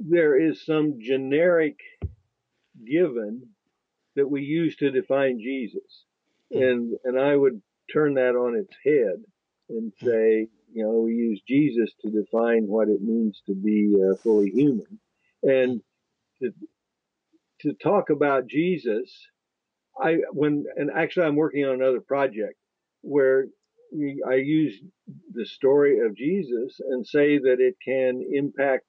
[0.00, 1.78] there is some generic
[2.84, 3.42] given
[4.14, 6.04] that we use to define Jesus.
[6.52, 6.62] Hmm.
[6.62, 7.60] And, and I would
[7.92, 9.22] turn that on its head
[9.68, 10.06] and hmm.
[10.06, 11.12] say, you know, we
[11.46, 14.98] Jesus to define what it means to be uh, fully human.
[15.42, 15.80] And
[16.42, 16.52] to,
[17.60, 19.10] to talk about Jesus,
[20.00, 22.56] I, when, and actually I'm working on another project
[23.02, 23.46] where
[23.92, 24.74] we, I use
[25.32, 28.84] the story of Jesus and say that it can impact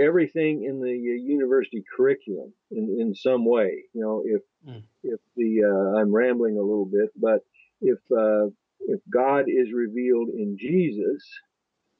[0.00, 3.84] everything in the uh, university curriculum in, in some way.
[3.92, 4.82] You know, if mm.
[5.02, 7.40] if the uh, I'm rambling a little bit, but
[7.80, 8.46] if uh,
[8.80, 11.22] if God is revealed in Jesus,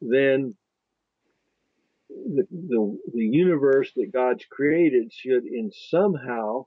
[0.02, 0.54] then
[2.10, 6.66] the, the the universe that God's created should in somehow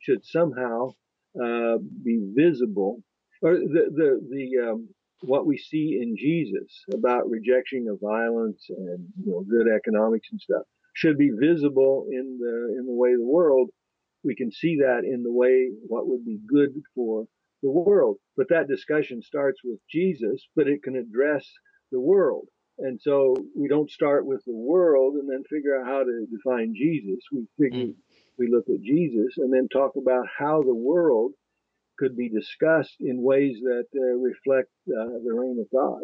[0.00, 0.90] should somehow
[1.42, 3.02] uh, be visible,
[3.42, 4.88] or the the the um,
[5.22, 10.40] what we see in Jesus about rejection of violence and you know good economics and
[10.40, 10.62] stuff
[10.94, 13.70] should be visible in the in the way the world.
[14.24, 17.26] We can see that in the way what would be good for
[17.62, 18.18] the world.
[18.36, 21.46] But that discussion starts with Jesus, but it can address
[21.92, 22.48] the world.
[22.78, 26.74] And so we don't start with the world and then figure out how to define
[26.74, 27.20] Jesus.
[27.32, 27.94] We figure, mm.
[28.38, 31.32] we look at Jesus and then talk about how the world
[31.98, 36.02] could be discussed in ways that uh, reflect uh, the reign of God.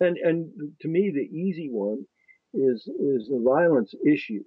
[0.00, 0.50] And and
[0.80, 2.04] to me, the easy one
[2.52, 4.42] is is the violence issue.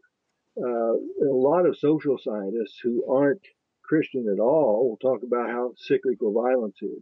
[0.62, 3.42] Uh, a lot of social scientists who aren't
[3.84, 7.02] Christian at all will talk about how cyclical violence is.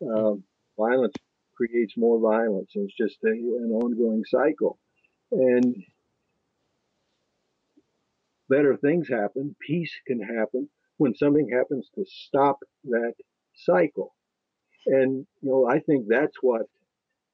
[0.00, 0.34] Uh,
[0.78, 1.14] violence
[1.60, 4.78] creates more violence, and it's just a, an ongoing cycle.
[5.32, 5.76] And
[8.48, 13.12] better things happen, peace can happen when something happens to stop that
[13.54, 14.14] cycle.
[14.86, 16.62] And, you know, I think that's what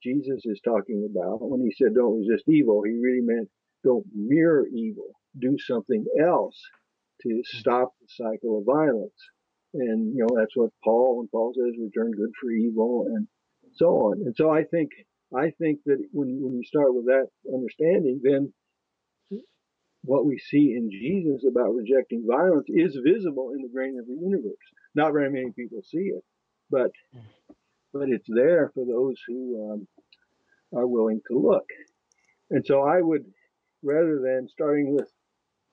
[0.03, 2.83] Jesus is talking about when he said, don't resist evil.
[2.83, 3.49] He really meant
[3.83, 6.59] don't mirror evil, do something else
[7.23, 9.19] to stop the cycle of violence.
[9.73, 13.27] And, you know, that's what Paul, when Paul says, return good for evil and
[13.77, 14.21] so on.
[14.25, 14.91] And so I think,
[15.35, 18.53] I think that when, when you start with that understanding, then
[20.03, 24.17] what we see in Jesus about rejecting violence is visible in the grain of the
[24.19, 24.55] universe.
[24.95, 26.23] Not very many people see it,
[26.69, 26.91] but
[27.93, 29.87] but it's there for those who um,
[30.77, 31.65] are willing to look.
[32.51, 33.25] And so I would,
[33.83, 35.09] rather than starting with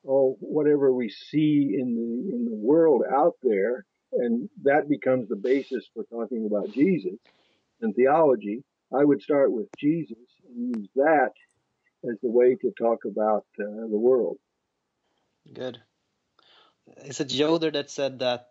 [0.09, 5.37] oh whatever we see in the in the world out there, and that becomes the
[5.37, 7.15] basis for talking about Jesus
[7.85, 10.19] and theology, I would start with Jesus
[10.49, 11.33] and use that
[12.05, 14.39] as the way to talk about uh, the world.
[15.53, 15.79] Good.
[17.05, 18.49] Is it Yoder that said that?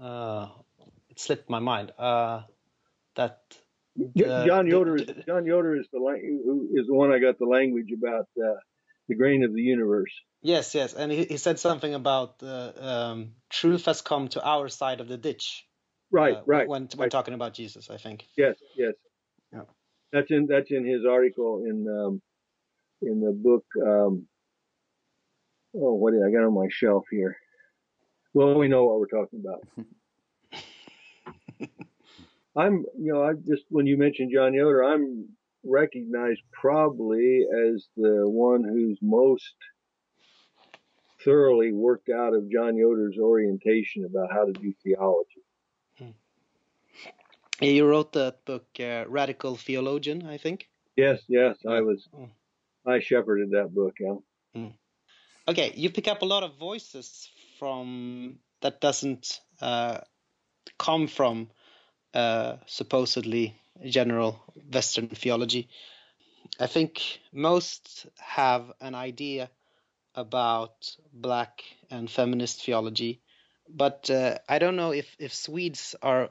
[0.00, 0.48] Uh,
[1.08, 1.92] it slipped my mind.
[1.98, 2.42] Uh,
[3.16, 3.40] that
[3.96, 7.46] the, John Yoder is John Yoder is the who is the one I got the
[7.46, 8.54] language about uh,
[9.08, 10.12] the grain of the universe.
[10.42, 14.68] Yes, yes, and he, he said something about uh, um, truth has come to our
[14.68, 15.66] side of the ditch.
[16.10, 16.68] Right, uh, right.
[16.68, 17.10] When when right.
[17.10, 18.26] talking about Jesus, I think.
[18.36, 18.94] Yes, yes.
[19.52, 19.62] Yeah.
[20.12, 22.22] That's in that's in his article in um,
[23.02, 23.64] in the book.
[23.80, 24.26] Um,
[25.74, 27.36] oh, what did I got on my shelf here?
[28.34, 29.66] Well, we know what we're talking about.
[32.56, 35.28] I'm, you know, I just when you mentioned John Yoder, I'm
[35.64, 39.54] recognized probably as the one who's most
[41.24, 45.39] thoroughly worked out of John Yoder's orientation about how to do theology.
[47.60, 50.68] You wrote that book, uh, Radical Theologian, I think.
[50.96, 52.08] Yes, yes, I was.
[52.14, 52.30] Mm.
[52.86, 53.94] I shepherded that book.
[54.00, 54.16] Yeah.
[54.56, 54.72] Mm.
[55.46, 59.98] Okay, you pick up a lot of voices from that doesn't uh,
[60.78, 61.50] come from
[62.14, 63.54] uh, supposedly
[63.84, 64.42] general
[64.72, 65.68] Western theology.
[66.58, 69.50] I think most have an idea
[70.14, 73.20] about black and feminist theology,
[73.68, 76.30] but uh, I don't know if, if Swedes are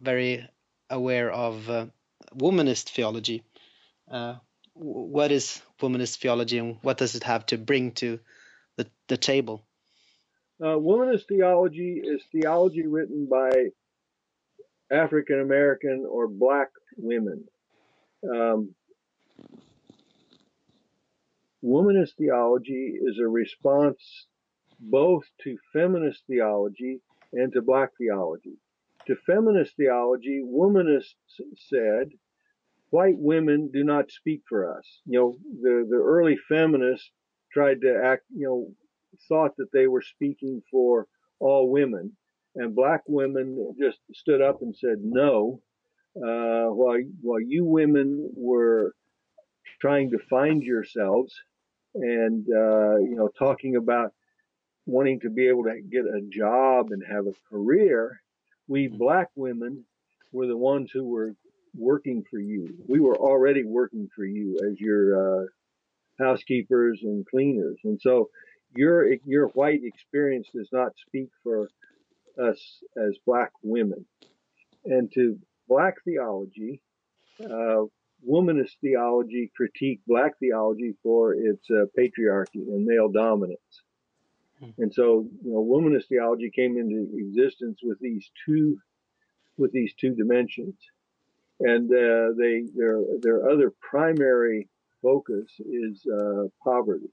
[0.00, 0.48] very
[0.90, 1.86] aware of uh,
[2.36, 3.42] womanist theology.
[4.10, 4.36] Uh,
[4.74, 8.18] what is womanist theology and what does it have to bring to
[8.76, 9.64] the, the table?
[10.60, 13.50] Uh, womanist theology is theology written by
[14.90, 17.44] African American or black women.
[18.22, 18.74] Um,
[21.64, 24.26] womanist theology is a response
[24.80, 27.00] both to feminist theology
[27.32, 28.58] and to black theology
[29.06, 31.14] to feminist theology, womanists
[31.56, 32.10] said,
[32.90, 35.00] white women do not speak for us.
[35.06, 37.10] You know, the, the early feminists
[37.52, 38.68] tried to act, you know,
[39.28, 41.06] thought that they were speaking for
[41.40, 42.12] all women.
[42.56, 45.60] And black women just stood up and said no,
[46.16, 48.94] uh, while, while you women were
[49.80, 51.34] trying to find yourselves
[51.94, 54.12] and, uh, you know, talking about
[54.86, 58.20] wanting to be able to get a job and have a career,
[58.68, 58.98] we mm-hmm.
[58.98, 59.84] black women
[60.32, 61.34] were the ones who were
[61.76, 62.74] working for you.
[62.88, 65.46] We were already working for you as your uh,
[66.18, 68.30] housekeepers and cleaners, and so
[68.76, 71.68] your your white experience does not speak for
[72.42, 72.58] us
[72.96, 74.04] as black women.
[74.84, 75.38] And to
[75.68, 76.82] black theology,
[77.42, 77.84] uh,
[78.28, 83.82] womanist theology critique black theology for its uh, patriarchy and male dominance.
[84.60, 84.70] Hmm.
[84.78, 88.78] And so, you know, womanist theology came into existence with these two,
[89.56, 90.74] with these two dimensions,
[91.60, 94.68] and uh, they their their other primary
[95.02, 97.10] focus is uh, poverty,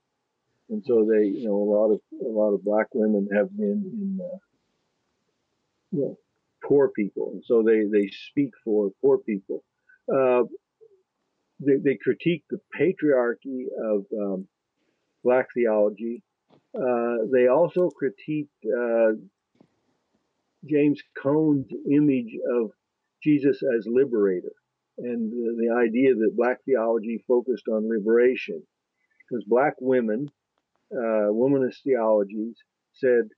[0.70, 3.84] and so they, you know, a lot of a lot of black women have been
[3.94, 4.38] in, uh,
[5.92, 6.18] you know,
[6.64, 9.64] poor people, and so they they speak for poor people.
[10.14, 10.44] Uh,
[11.60, 14.48] they, they critique the patriarchy of um,
[15.24, 16.24] black theology
[16.74, 19.16] they also critiqued uh,
[20.66, 22.72] James Cone's image of
[23.24, 24.54] Jesus as liberator
[24.98, 28.62] and the, the idea that black theology focused on liberation.
[29.20, 30.30] Because black women,
[30.92, 32.56] uh, womanist theologies
[32.94, 33.30] said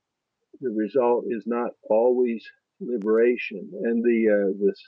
[0.62, 2.46] the result is not always
[2.80, 3.70] liberation.
[3.84, 4.82] And the, uh, this,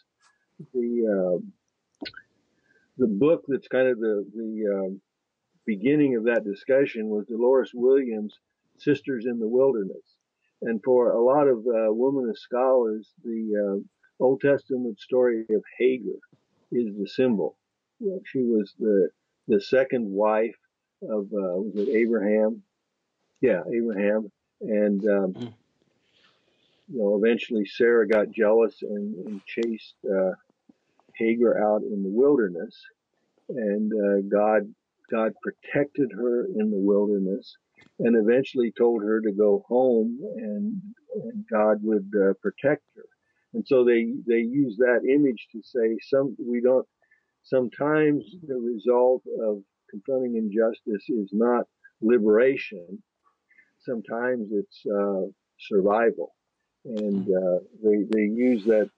[0.74, 2.08] the, uh,
[2.98, 5.02] the book that's kind of the, the, um,
[5.66, 8.40] beginning of that discussion was Dolores Williams'
[8.78, 10.16] Sisters in the Wilderness.
[10.62, 16.16] And for a lot of uh, womanist scholars, the uh, Old Testament story of Hagar
[16.72, 17.58] is the symbol.
[18.26, 19.10] she was the
[19.48, 20.56] the second wife
[21.04, 22.64] of uh, was it Abraham?
[23.42, 25.54] Yeah, Abraham, and um, mm.
[26.88, 30.32] you know eventually Sarah got jealous and, and chased uh,
[31.16, 32.76] Hagar out in the wilderness,
[33.50, 34.74] and uh, God
[35.12, 37.56] God protected her in the wilderness,
[38.00, 40.82] and eventually told her to go home, and,
[41.16, 43.06] and God would uh, protect her.
[43.54, 46.86] And so they, they use that image to say some, we don't,
[47.44, 51.66] sometimes the result of confronting injustice is not
[52.02, 53.02] liberation.
[53.80, 55.28] Sometimes it's, uh,
[55.60, 56.36] survival.
[56.86, 58.90] And, uh, they, they use that,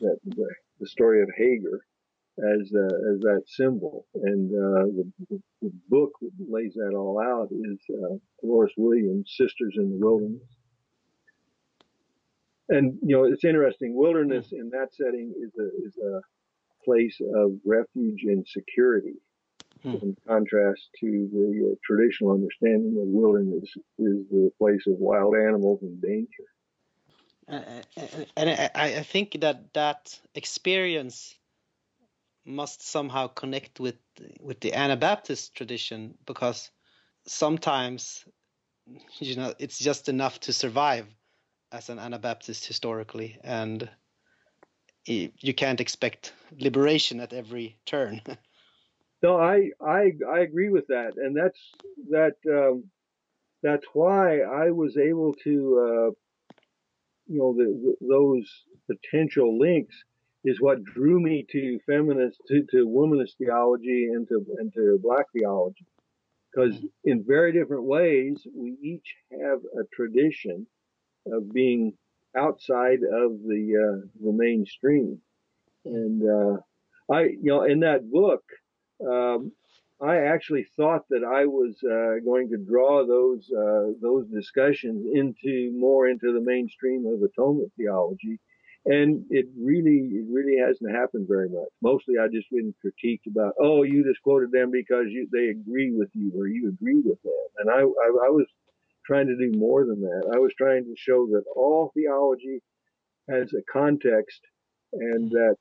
[0.00, 0.48] that, the,
[0.80, 1.80] the story of Hagar
[2.38, 4.06] as, uh, as that symbol.
[4.14, 9.74] And, uh, the, the, book that lays that all out is, uh, Dolores Williams, Sisters
[9.76, 10.42] in the Wilderness
[12.68, 13.94] and you know it's interesting.
[13.94, 16.20] Wilderness in that setting is a is a
[16.84, 19.14] place of refuge and security,
[19.82, 19.94] hmm.
[20.02, 23.68] in contrast to the uh, traditional understanding of wilderness
[23.98, 26.44] is the place of wild animals and danger.
[27.48, 27.82] Uh,
[28.36, 31.36] and I, I think that that experience
[32.46, 33.96] must somehow connect with
[34.40, 36.70] with the Anabaptist tradition because
[37.26, 38.24] sometimes
[39.18, 41.06] you know it's just enough to survive
[41.72, 43.88] as an Anabaptist historically, and
[45.04, 48.20] you can't expect liberation at every turn.
[49.22, 51.60] no, I, I I agree with that, and that's
[52.10, 52.84] that um,
[53.62, 56.10] that's why I was able to uh,
[57.26, 59.96] you know the, the, those potential links
[60.46, 65.26] is what drew me to feminist to, to womanist theology and to and to black
[65.32, 65.86] theology
[66.56, 66.74] because
[67.04, 70.66] in very different ways we each have a tradition
[71.26, 71.92] of being
[72.36, 75.20] outside of the uh, the mainstream.
[75.84, 76.56] And uh,
[77.12, 78.42] I, you know, in that book,
[79.06, 79.52] um,
[80.00, 85.72] I actually thought that I was uh, going to draw those uh, those discussions into
[85.78, 88.40] more into the mainstream of atonement theology,
[88.86, 91.68] and it really it really hasn't happened very much.
[91.82, 95.92] Mostly, I just been critiqued about, oh, you just quoted them because you, they agree
[95.92, 98.46] with you or you agree with them, and I, I, I was
[99.04, 100.32] trying to do more than that.
[100.34, 102.60] I was trying to show that all theology
[103.28, 104.40] has a context
[104.92, 105.56] and that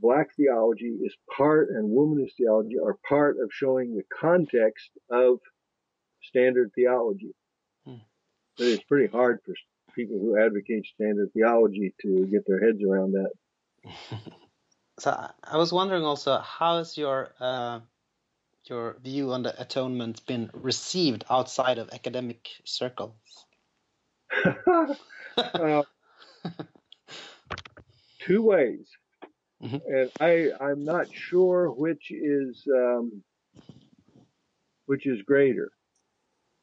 [0.00, 5.38] black theology is part and womanist theology are part of showing the context of
[6.22, 7.34] standard theology.
[7.84, 8.02] Hmm.
[8.56, 9.54] But it's pretty hard for
[9.98, 13.32] people who advocate standard theology to get their heads around that.
[15.00, 15.10] so
[15.42, 17.80] I was wondering also, how is your uh,
[18.66, 23.16] your view on the atonement been received outside of academic circles?
[25.36, 25.82] uh,
[28.20, 28.86] two ways,
[29.60, 29.78] mm-hmm.
[29.94, 33.24] and I I'm not sure which is um,
[34.86, 35.72] which is greater.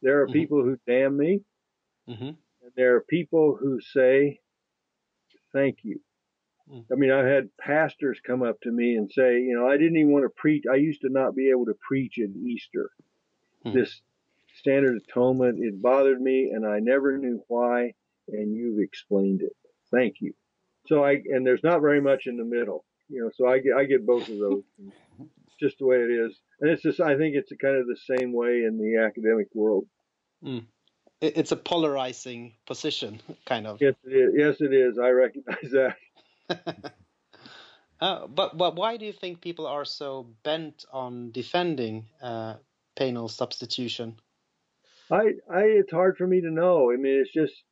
[0.01, 0.39] There are mm-hmm.
[0.39, 1.41] people who damn me,
[2.07, 2.31] mm-hmm.
[2.65, 4.39] And there are people who say
[5.53, 5.99] thank you.
[6.71, 6.85] Mm.
[6.91, 9.97] I mean, I've had pastors come up to me and say, you know, I didn't
[9.97, 10.63] even want to preach.
[10.71, 12.89] I used to not be able to preach at Easter.
[13.63, 13.73] Hmm.
[13.73, 14.01] This
[14.55, 17.93] standard atonement, it bothered me and I never knew why.
[18.27, 19.55] And you've explained it.
[19.91, 20.33] Thank you.
[20.87, 23.75] So I, and there's not very much in the middle, you know, so I get,
[23.77, 24.63] I get both of those.
[25.59, 26.37] just the way it is.
[26.59, 29.85] And it's just, I think it's kind of the same way in the academic world.
[30.43, 30.65] Mm.
[31.21, 33.81] It's a polarizing position, kind of.
[33.81, 34.33] Yes, it is.
[34.35, 34.99] Yes, it is.
[34.99, 35.95] I recognize that.
[38.01, 42.55] uh, but but why do you think people are so bent on defending uh,
[42.97, 44.19] penal substitution?
[45.09, 46.91] I, I it's hard for me to know.
[46.91, 47.63] I mean, it's just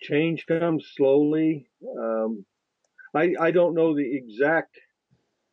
[0.00, 1.66] change comes slowly.
[1.98, 2.44] Um,
[3.14, 4.78] I I don't know the exact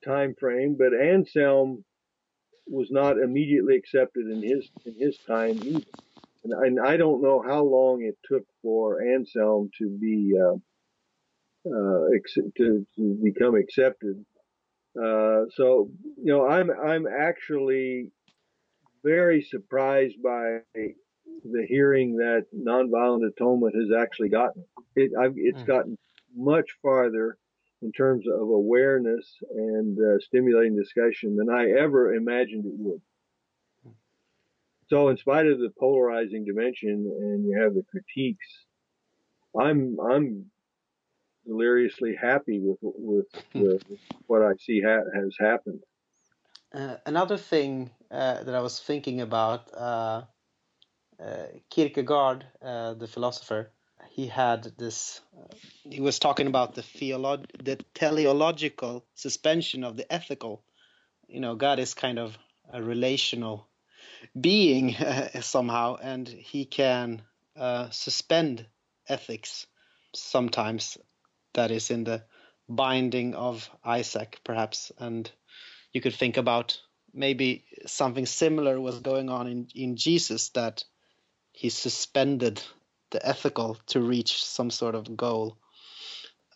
[0.05, 1.83] time frame, but Anselm
[2.67, 5.85] was not immediately accepted in his in his time either.
[6.43, 10.55] And, and I don't know how long it took for Anselm to be uh,
[11.67, 12.07] uh,
[12.57, 14.25] to, to become accepted.
[14.97, 18.11] Uh, so you know, I'm I'm actually
[19.03, 24.63] very surprised by the hearing that nonviolent atonement has actually gotten.
[24.95, 25.67] It, I've, it's mm.
[25.67, 25.97] gotten
[26.35, 27.37] much farther
[27.81, 33.01] in terms of awareness and uh, stimulating discussion than I ever imagined it would.
[34.91, 38.45] So, in spite of the polarizing dimension, and you have the critiques,
[39.57, 40.51] I'm I'm
[41.47, 43.81] deliriously happy with with, with
[44.27, 45.79] what I see ha- has happened.
[46.73, 50.23] Uh, another thing uh, that I was thinking about, uh,
[51.23, 53.71] uh Kierkegaard, uh, the philosopher,
[54.09, 55.21] he had this.
[55.37, 55.55] Uh,
[55.89, 60.65] he was talking about the theolo- the teleological suspension of the ethical.
[61.29, 62.37] You know, God is kind of
[62.73, 63.70] a relational
[64.39, 67.22] being uh, somehow, and he can
[67.55, 68.65] uh, suspend
[69.07, 69.67] ethics
[70.13, 70.97] sometimes.
[71.53, 72.24] That is in the
[72.69, 75.30] binding of Isaac, perhaps, and
[75.91, 76.80] you could think about
[77.13, 80.86] maybe something similar was going on in, in Jesus that
[81.51, 82.63] he suspended
[83.11, 85.57] the ethical to reach some sort of goal.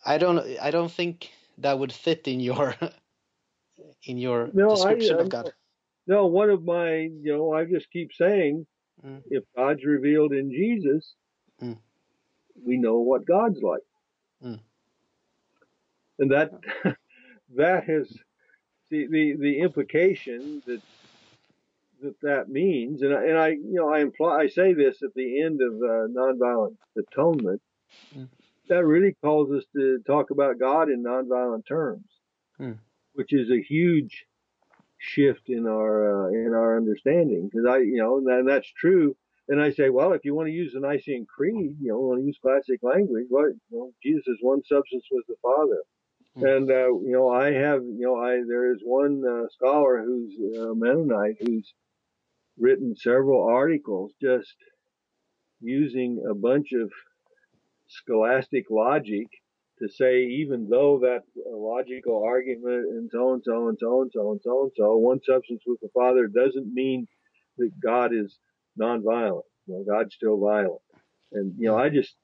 [0.04, 2.74] I don't I don't think that would fit in your
[4.04, 5.52] in your no, description I, of um, God.
[6.06, 8.66] No, one of my you know I just keep saying
[9.04, 9.22] mm.
[9.26, 11.14] if God's revealed in Jesus,
[11.62, 11.78] mm.
[12.64, 13.82] we know what God's like,
[14.44, 14.60] mm.
[16.18, 16.52] and that
[17.56, 18.08] that has
[18.90, 20.80] the, the, the implication that
[22.02, 25.14] that that means, and I, and I you know I imply I say this at
[25.14, 27.60] the end of uh, nonviolent atonement.
[28.16, 28.28] Mm.
[28.68, 32.04] That really calls us to talk about God in nonviolent terms,
[32.60, 32.76] mm.
[33.14, 34.24] which is a huge
[34.98, 37.48] shift in our uh, in our understanding.
[37.50, 39.16] Because I you know and that's true.
[39.48, 42.20] And I say, well, if you want to use the Nicene Creed, you know, want
[42.20, 45.82] to use classic language, what you know, Jesus is one substance with the Father.
[46.36, 50.34] And uh, you know, I have you know, I there is one uh, scholar who's
[50.58, 51.72] a Mennonite who's
[52.58, 54.54] written several articles just
[55.60, 56.90] using a bunch of
[57.88, 59.28] scholastic logic
[59.78, 64.30] to say even though that logical argument and so and so and so and so
[64.32, 67.06] and so and so one substance with the Father doesn't mean
[67.58, 68.38] that God is
[68.80, 69.42] nonviolent.
[69.66, 70.80] You know, God's still violent.
[71.32, 72.14] And you know, I just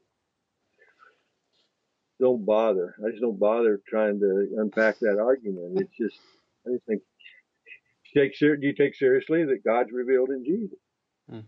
[2.21, 2.95] don't bother.
[3.05, 5.81] I just don't bother trying to unpack that argument.
[5.81, 6.21] It's just,
[6.67, 7.03] I just think,
[8.15, 10.79] take do you take seriously that God's revealed in Jesus?
[11.31, 11.45] Mm.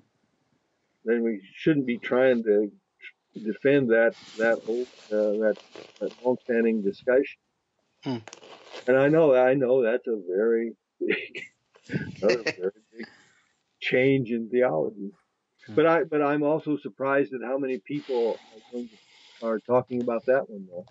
[1.05, 2.73] Then we shouldn't be trying to
[3.41, 5.57] defend that that old uh, that
[6.01, 7.41] that long-standing discussion.
[8.05, 8.23] Mm.
[8.87, 11.45] And I know I know that's a very big,
[12.21, 13.07] very big
[13.81, 15.13] change in theology.
[15.69, 15.75] Mm.
[15.75, 18.39] But I but I'm also surprised at how many people
[18.73, 20.87] are are talking about that one though.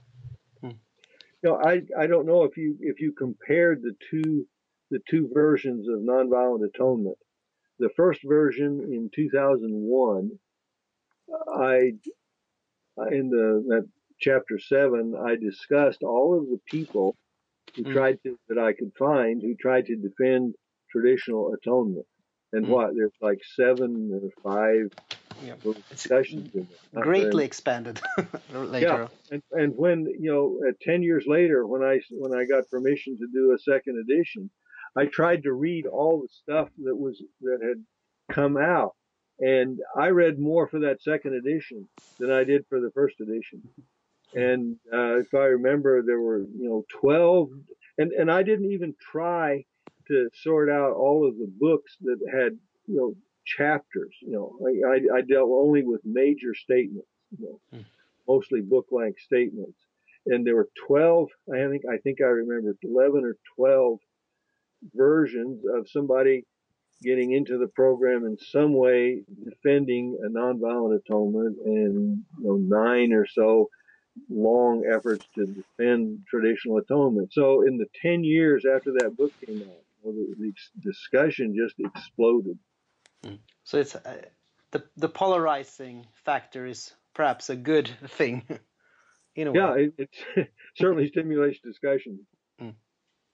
[0.61, 0.75] Hmm.
[1.41, 4.45] You know, I I don't know if you if you compared the two
[4.91, 7.17] the two versions of nonviolent atonement.
[7.79, 10.31] The first version in 2001,
[11.55, 11.93] I
[13.11, 13.89] in the that
[14.19, 17.15] chapter seven, I discussed all of the people
[17.75, 17.93] who hmm.
[17.93, 20.55] tried to that I could find who tried to defend
[20.91, 22.05] traditional atonement.
[22.53, 22.69] And mm.
[22.69, 24.91] what there's like seven or five
[25.43, 25.55] yeah.
[25.89, 26.49] discussions
[26.93, 27.99] Greatly expanded
[28.53, 28.85] later.
[28.85, 32.69] Yeah, and, and when you know, uh, ten years later, when I when I got
[32.69, 34.49] permission to do a second edition,
[34.95, 37.83] I tried to read all the stuff that was that had
[38.35, 38.95] come out,
[39.39, 41.87] and I read more for that second edition
[42.19, 43.61] than I did for the first edition.
[44.33, 47.49] And uh, if I remember, there were you know twelve,
[47.97, 49.65] and and I didn't even try
[50.07, 52.57] to sort out all of the books that had
[52.87, 53.15] you know
[53.45, 54.15] chapters.
[54.21, 57.07] You know, I, I, I dealt only with major statements,
[57.37, 57.85] you know, mm.
[58.27, 59.77] mostly book length statements.
[60.25, 63.99] And there were 12, I think, I think I remember 11 or 12
[64.95, 66.45] versions of somebody
[67.03, 73.13] getting into the program in some way defending a nonviolent atonement and you know, nine
[73.13, 73.69] or so
[74.29, 77.33] long efforts to defend traditional atonement.
[77.33, 81.75] So in the 10 years after that book came out, well, the, the discussion just
[81.79, 82.57] exploded.
[83.23, 83.39] Mm.
[83.63, 84.21] So it's uh,
[84.71, 88.43] the the polarizing factor is perhaps a good thing.
[89.35, 89.91] in a yeah, way.
[89.97, 92.19] it, it certainly stimulates discussion.
[92.61, 92.75] Mm.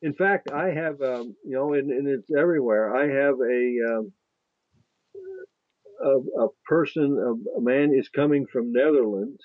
[0.01, 2.95] In fact, I have um, you know, and, and, it's everywhere.
[2.95, 4.13] I have a um,
[6.01, 9.41] a, a, person, a, a, man is coming from Netherlands.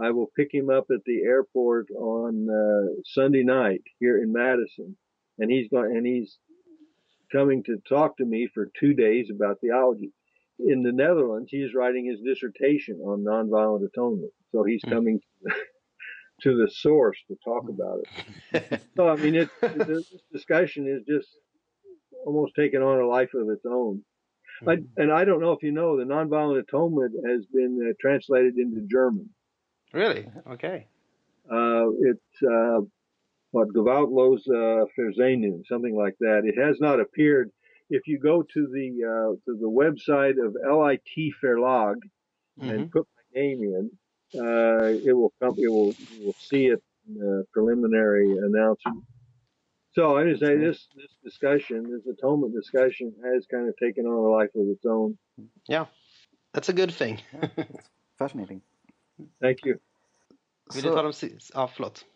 [0.00, 4.96] I will pick him up at the airport on uh, Sunday night here in Madison,
[5.38, 6.38] and he's going and he's
[7.32, 10.12] coming to talk to me for two days about theology.
[10.60, 14.32] In the Netherlands, he is writing his dissertation on nonviolent atonement.
[14.52, 14.90] So he's hmm.
[14.90, 15.20] coming
[16.42, 18.00] to the source to talk about
[18.52, 18.82] it.
[18.96, 21.28] so, I mean, it, this discussion is just
[22.26, 24.02] almost taken on a life of its own.
[24.66, 24.82] I, hmm.
[24.96, 28.86] and I don't know if you know, the nonviolent atonement has been uh, translated into
[28.90, 29.30] German.
[29.92, 30.26] Really?
[30.50, 30.86] Okay.
[31.50, 32.80] Uh, it's uh,
[33.52, 34.84] what Gewaltlos uh,
[35.68, 36.42] something like that.
[36.44, 37.50] It has not appeared.
[37.90, 41.96] If you go to the uh, to the website of LIT Verlag
[42.60, 42.70] Mhm.
[42.70, 43.90] and put my name in,
[44.34, 45.54] uh, it will come.
[45.58, 49.04] It will you will see it in the preliminary announcement.
[49.92, 54.12] So I just say this this discussion, this atonement discussion, has kind of taken on
[54.12, 55.18] a life of its own.
[55.68, 55.86] Yeah,
[56.52, 57.20] that's a good thing.
[58.18, 58.62] Fascinating.
[59.40, 59.78] Thank you.
[60.74, 61.50] Vill du ta dem sist?
[61.54, 62.06] Ja, förlåt.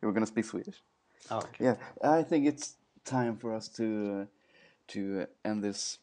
[0.00, 0.82] We're gonna speak Swedish.
[1.30, 1.66] Ja, okej.
[1.66, 4.26] Yeah, I think it's time for us to uh,
[4.86, 5.98] to end this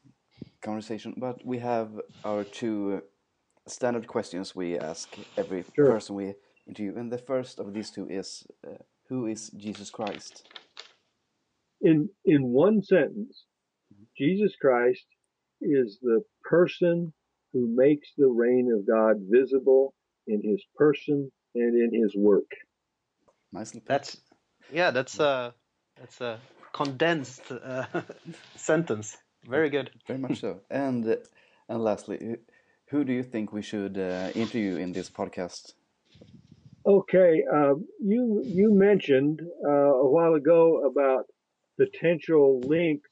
[0.62, 1.14] conversation.
[1.18, 3.02] But we have our two uh,
[3.68, 5.88] standard questions we ask every Sure.
[5.92, 6.36] person we
[6.68, 8.78] interview, and the first of these two is, uh,
[9.10, 10.48] "Who is Jesus Christ?"
[11.82, 13.46] In in one sentence,
[14.18, 15.06] Jesus Christ
[15.62, 17.14] is the person
[17.54, 19.94] who makes the reign of God visible
[20.28, 22.52] in his person and in his work.
[23.52, 23.88] Nicely put.
[23.90, 24.18] That's
[24.72, 25.54] yeah, that's a
[26.00, 26.40] that's a
[26.74, 27.86] condensed uh,
[28.56, 29.18] sentence.
[29.48, 29.92] Very good.
[30.08, 30.62] Very much so.
[30.70, 31.16] And uh,
[31.70, 32.38] and lastly,
[32.90, 35.74] who- who do you think we should uh, interview in this podcast?
[36.86, 39.72] Okay, uh, you you mentioned uh,
[40.06, 41.26] a while ago about
[41.78, 43.10] potential links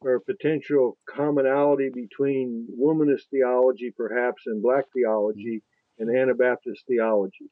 [0.00, 5.62] or potential commonality between womanist theology, perhaps, and black theology
[5.98, 7.50] and Anabaptist theology.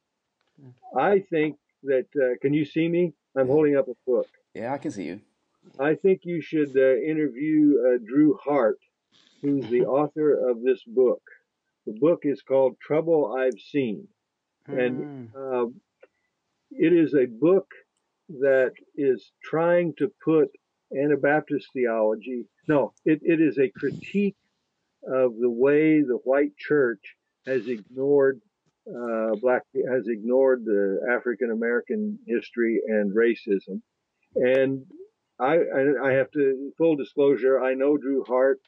[0.95, 3.13] I think that uh, can you see me?
[3.37, 4.27] I'm holding up a book.
[4.55, 5.21] Yeah, I can see you.
[5.79, 8.79] I think you should uh, interview uh, Drew Hart,
[9.41, 11.21] who's the author of this book.
[11.85, 14.07] The book is called Trouble I've Seen.
[14.67, 15.35] And Mm.
[15.35, 15.81] um,
[16.71, 17.67] it is a book
[18.29, 20.49] that is trying to put
[20.95, 24.35] Anabaptist theology, no, it, it is a critique
[25.07, 27.15] of the way the white church
[27.45, 28.41] has ignored
[28.87, 33.81] uh, black, has ignored the African American history and racism.
[34.35, 34.85] And
[35.39, 38.59] I, I, I have to, full disclosure, I know Drew Hart.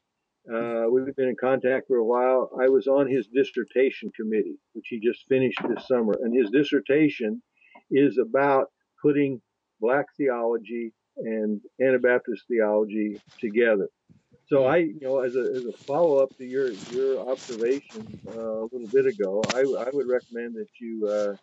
[0.50, 2.50] Uh, we've been in contact for a while.
[2.60, 7.42] I was on his dissertation committee, which he just finished this summer, and his dissertation
[7.92, 8.72] is about
[9.02, 9.42] putting
[9.80, 13.88] black theology and Anabaptist theology together.
[14.48, 18.64] So I, you know, as a, as a follow up to your your observation uh,
[18.64, 21.36] a little bit ago, I, I would recommend that you uh,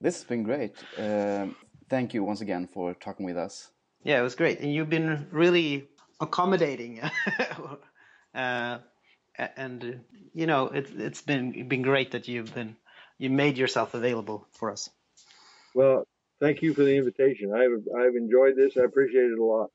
[0.00, 0.74] this has been great.
[0.98, 1.56] Um,
[1.88, 3.70] thank you once again for talking with us.
[4.04, 5.88] Yeah, it was great, and you've been really
[6.20, 7.00] accommodating.
[8.34, 8.78] uh,
[9.38, 9.98] a- and uh,
[10.34, 12.76] you know, it's it's been been great that you've been
[13.18, 14.90] you made yourself available for us.
[15.74, 16.04] Well,
[16.42, 17.46] thank you for the invitation.
[17.60, 18.76] I've I've enjoyed this.
[18.76, 19.70] I appreciate it a lot.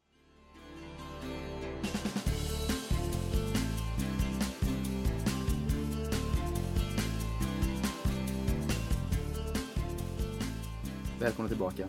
[11.20, 11.88] Välkomna tillbaka.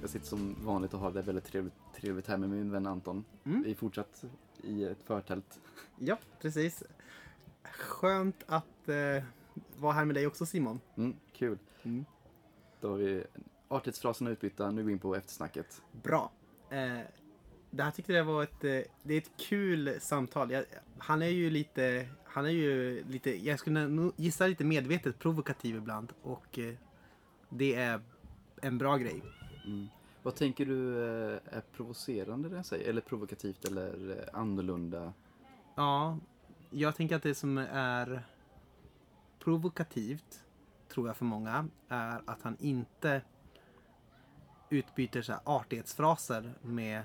[0.00, 3.24] Jag sitter som vanligt och har det väldigt trevligt, trevligt här med min vän Anton.
[3.42, 4.24] Vi är fortsatt
[4.62, 5.60] i ett förtält.
[5.98, 6.82] Ja, precis.
[7.62, 9.24] Skönt att eh,
[9.76, 10.80] vara här med dig också Simon.
[10.96, 11.58] Mm, kul.
[11.82, 12.04] Mm.
[12.80, 13.24] Då har vi
[13.68, 14.70] artighetsfraserna utbytta.
[14.70, 15.82] Nu går vi in på eftersnacket.
[16.02, 16.32] Bra.
[16.70, 17.00] Eh,
[17.70, 20.50] det här tyckte jag var ett, eh, det är ett kul samtal.
[20.50, 20.64] Jag,
[20.98, 26.12] han är ju lite, han är ju lite, jag skulle gissa lite medvetet provokativ ibland
[26.22, 26.74] och eh,
[27.48, 28.00] det är
[28.62, 29.22] en bra grej.
[30.22, 32.88] Vad tänker du eh, är provocerande det jag säger?
[32.88, 35.12] Eller provokativt eller annorlunda?
[35.74, 36.18] Ja,
[36.70, 38.22] jag tänker att det som är
[39.38, 40.44] provokativt,
[40.88, 43.22] tror jag för många, är att han inte
[44.70, 47.04] utbyter så här artighetsfraser med,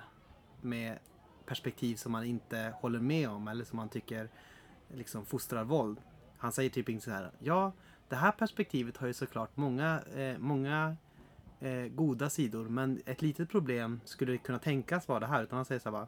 [0.62, 1.00] med
[1.46, 4.30] perspektiv som man inte håller med om eller som man tycker
[4.88, 6.02] liksom fostrar våld.
[6.38, 7.72] Han säger typ inte så här, ja,
[8.10, 10.96] det här perspektivet har ju såklart många, eh, många
[11.60, 15.44] eh, goda sidor men ett litet problem skulle kunna tänkas vara det här.
[15.44, 16.08] Utan han säger så här bara,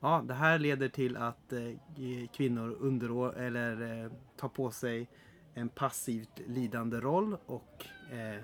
[0.00, 5.08] ja, det här leder till att eh, kvinnor underår eller eh, tar på sig
[5.54, 8.42] en passivt lidande roll och eh,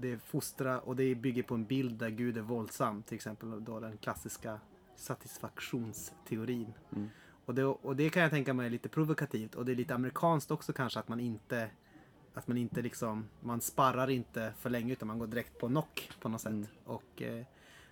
[0.00, 3.02] det fostrar och det bygger på en bild där Gud är våldsam.
[3.02, 4.60] Till exempel då den klassiska
[4.96, 6.72] satisfaktionsteorin.
[6.92, 7.08] Mm.
[7.44, 9.94] Och, det, och det kan jag tänka mig är lite provokativt och det är lite
[9.94, 11.70] amerikanskt också kanske att man inte
[12.34, 16.10] att man inte liksom, man sparrar inte för länge utan man går direkt på knock
[16.20, 16.52] på något sätt.
[16.52, 16.66] Mm.
[16.84, 17.44] Och eh,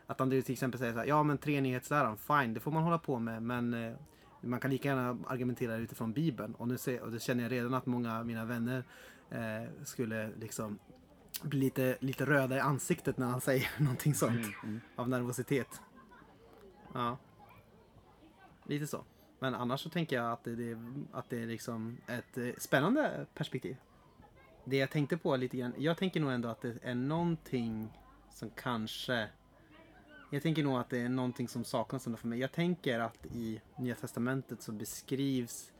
[0.06, 2.98] att han till exempel säger så här, ja men treenighetsläran, fine, det får man hålla
[2.98, 3.94] på med men eh,
[4.40, 6.54] man kan lika gärna argumentera utifrån Bibeln.
[6.54, 8.84] Och nu ser, och det känner jag redan att många av mina vänner
[9.30, 10.78] eh, skulle liksom
[11.42, 14.32] bli lite, lite röda i ansiktet när han säger någonting sånt.
[14.32, 14.54] Mm.
[14.62, 14.80] Mm.
[14.96, 15.80] Av nervositet.
[16.92, 17.18] Ja.
[18.66, 19.04] Lite så.
[19.38, 20.78] Men annars så tänker jag att det, det,
[21.12, 23.76] att det är liksom ett eh, spännande perspektiv.
[24.64, 25.74] Det jag tänkte på lite grann.
[25.78, 27.98] Jag tänker nog ändå att det är någonting
[28.30, 29.28] som kanske
[30.30, 32.38] jag tänker nog att det är någonting som saknas ändå för mig.
[32.38, 35.72] Jag tänker att i Nya Testamentet så beskrivs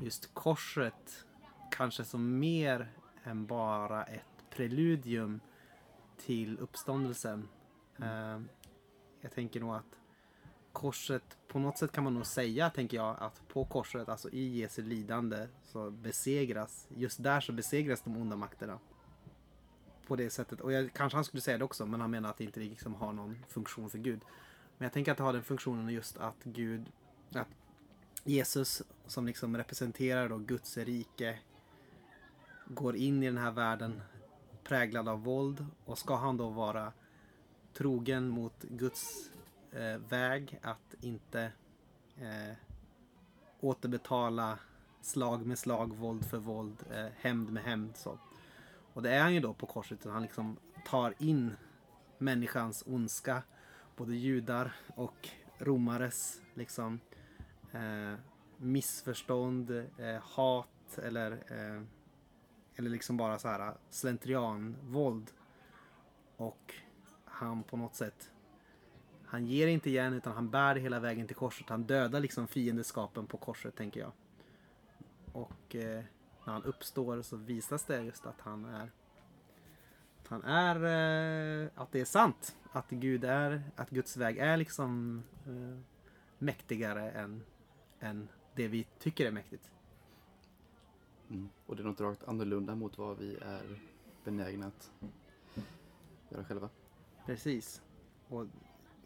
[0.00, 1.24] just korset
[1.70, 2.92] kanske som mer
[3.24, 5.40] än bara ett preludium
[6.16, 7.48] till uppståndelsen.
[7.98, 8.40] Eh,
[9.20, 10.00] jag tänker nog att
[10.72, 14.58] korset, på något sätt kan man nog säga, tänker jag, att på korset, alltså i
[14.58, 18.78] Jesu lidande, så besegras, just där så besegras de onda makterna.
[20.06, 20.60] På det sättet.
[20.60, 22.94] Och jag, kanske han skulle säga det också, men han menar att det inte liksom
[22.94, 24.20] har någon funktion för Gud.
[24.78, 26.92] Men jag tänker att det har den funktionen just att Gud,
[27.34, 27.48] att
[28.24, 31.38] Jesus som liksom representerar då Guds rike
[32.66, 34.02] går in i den här världen
[34.64, 36.92] präglad av våld och ska han då vara
[37.72, 39.30] trogen mot Guds
[39.72, 41.52] eh, väg att inte
[42.16, 42.54] eh,
[43.60, 44.58] återbetala
[45.00, 47.96] slag med slag, våld för våld, eh, hämnd med hämnd.
[47.96, 48.18] Så.
[48.92, 50.04] Och det är han ju då på korset.
[50.04, 50.56] Han liksom
[50.86, 51.56] tar in
[52.18, 53.42] människans ondska.
[53.96, 55.28] Både judar och
[55.58, 57.00] romares liksom
[57.72, 58.14] eh,
[58.56, 61.82] missförstånd, eh, hat eller, eh,
[62.76, 65.30] eller liksom bara så här äh, slentrianvåld.
[66.36, 66.74] Och
[67.24, 68.30] han på något sätt
[69.30, 71.68] han ger inte igen utan han bär det hela vägen till korset.
[71.68, 74.12] Han dödar liksom fiendeskapen på korset tänker jag.
[75.32, 76.04] Och eh,
[76.44, 78.90] när han uppstår så visas det just att han är
[80.22, 82.56] att han är eh, att det är sant.
[82.72, 85.78] Att Gud är, att Guds väg är liksom eh,
[86.38, 87.42] mäktigare än,
[88.00, 89.70] än det vi tycker är mäktigt.
[91.30, 91.48] Mm.
[91.66, 93.80] Och det är något rakt annorlunda mot vad vi är
[94.24, 94.92] benägna att
[96.28, 96.68] göra själva.
[97.26, 97.82] Precis.
[98.28, 98.46] Och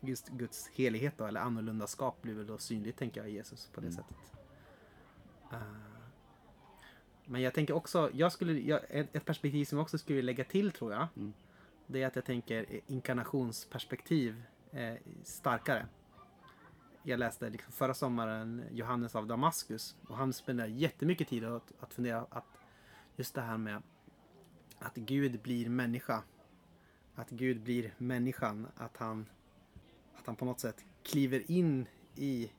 [0.00, 3.80] just Guds helighet då, eller annorlundaskap blir väl då synligt tänker jag i Jesus på
[3.80, 3.96] det Mm.
[3.96, 4.16] sättet.
[5.52, 5.58] Uh,
[7.24, 10.44] men jag tänker också, jag skulle, jag, ett, ett perspektiv som jag också skulle lägga
[10.44, 11.06] till tror jag.
[11.16, 11.32] Mm.
[11.86, 15.86] Det är att jag tänker inkarnationsperspektiv eh, starkare.
[17.06, 21.94] Jag läste liksom förra sommaren Johannes av Damaskus och han spenderar jättemycket tid att, att
[21.94, 22.58] fundera att
[23.16, 23.82] just det här med
[24.78, 26.22] att Gud blir människa.
[27.14, 28.66] Att Gud blir människan.
[28.76, 29.26] Att han,
[30.14, 31.86] att han på något sätt kliver in
[32.16, 32.50] i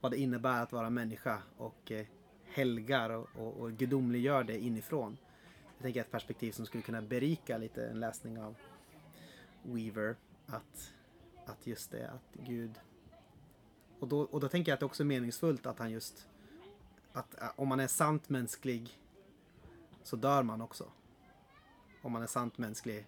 [0.00, 2.06] vad det innebär att vara människa och eh,
[2.44, 5.16] helgar och, och, och gudomliggör det inifrån.
[5.76, 8.56] Jag tänker ett perspektiv som skulle kunna berika lite en läsning av
[9.62, 10.16] Weaver.
[10.46, 10.92] Att,
[11.46, 12.80] att just det, att Gud...
[14.00, 16.28] Och då, och då tänker jag att det också är meningsfullt att han just...
[17.12, 19.00] Att äh, om man är sant mänsklig
[20.02, 20.92] så dör man också.
[22.02, 23.06] Om man är sant mänsklig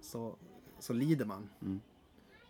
[0.00, 0.36] så,
[0.78, 1.48] så lider man.
[1.62, 1.80] Mm.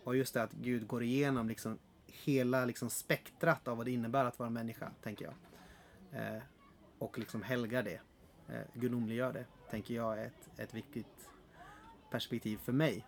[0.03, 4.25] Och just det att Gud går igenom liksom hela liksom spektrat av vad det innebär
[4.25, 5.33] att vara människa, tänker jag.
[6.21, 6.41] Eh,
[6.99, 8.01] och liksom helgar det.
[8.47, 11.29] Eh, gudomliggör det, tänker jag är ett, ett viktigt
[12.09, 13.05] perspektiv för mig.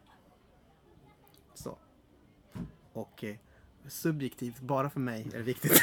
[1.53, 1.77] Så.
[2.94, 3.35] Och eh,
[3.88, 5.72] subjektivt, bara för mig är det viktigt.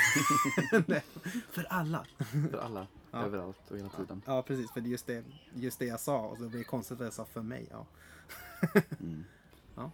[1.50, 2.04] För alla.
[2.50, 3.22] För alla, Ja.
[3.24, 4.22] överallt och hela tiden.
[4.26, 4.70] Ja, precis.
[4.70, 5.24] För det är just det,
[5.54, 6.20] just det jag sa.
[6.20, 7.66] Och så blir det konstigt att jag sa för mig.
[7.70, 7.86] Ja.
[9.00, 9.24] Mm.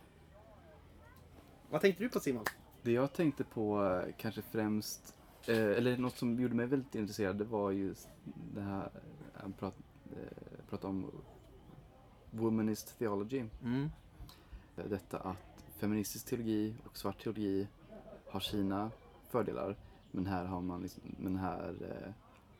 [1.70, 2.44] Vad tänkte du på Simon?
[2.82, 5.14] Det jag tänkte på eh, kanske främst,
[5.46, 8.08] eh, eller något som gjorde mig väldigt intresserad, det var just
[8.54, 8.90] det här,
[9.34, 9.74] han prat,
[10.12, 11.10] eh, pratade om
[12.30, 13.44] womanist theology.
[13.62, 13.90] Mm.
[14.76, 17.68] Eh, Detta att feministisk teologi och svart teologi
[18.30, 18.90] har sina
[19.28, 19.76] fördelar,
[20.10, 22.12] men här har man, liksom, men här, eh,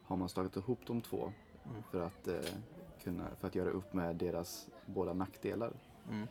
[0.02, 1.32] har man slagit ihop de två
[1.64, 1.82] Mm.
[1.90, 2.54] för, att, eh,
[3.02, 5.72] kunna, för att göra upp med deras båda nackdelar.
[6.10, 6.26] Mm.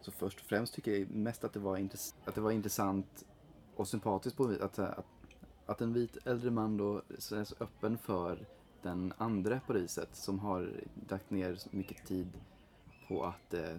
[0.00, 3.24] Så först och främst tycker jag mest att det var, intress- att det var intressant
[3.76, 5.04] och sympatiskt på att, att,
[5.66, 7.02] att en vit äldre man då
[7.38, 8.46] är så öppen för
[8.82, 10.72] den andra på det viset som har
[11.10, 12.28] lagt ner så mycket tid
[13.08, 13.76] på att eh,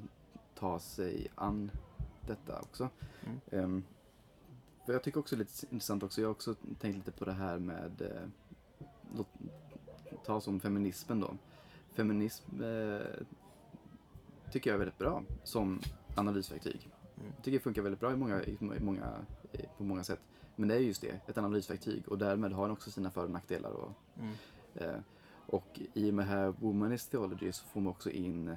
[0.55, 1.71] ta sig an
[2.27, 2.89] detta också.
[3.25, 3.39] Mm.
[3.51, 3.83] Ehm,
[4.89, 6.21] för jag tycker också det är lite intressant också.
[6.21, 8.29] Jag har också tänkt lite på det här med, eh,
[9.17, 9.27] låt,
[10.25, 11.37] ta som feminismen då.
[11.93, 13.01] Feminism eh,
[14.51, 15.81] tycker jag är väldigt bra som
[16.15, 16.89] analysverktyg.
[17.17, 17.31] Mm.
[17.35, 19.13] Jag tycker det funkar väldigt bra i många, i många,
[19.77, 20.19] på många sätt.
[20.55, 23.31] Men det är just det, ett analysverktyg och därmed har den också sina för och
[23.31, 23.71] nackdelar.
[23.71, 24.33] Och, Mm.
[24.75, 24.99] eh,
[25.45, 28.47] och i och med här Womanist Theology så får man också in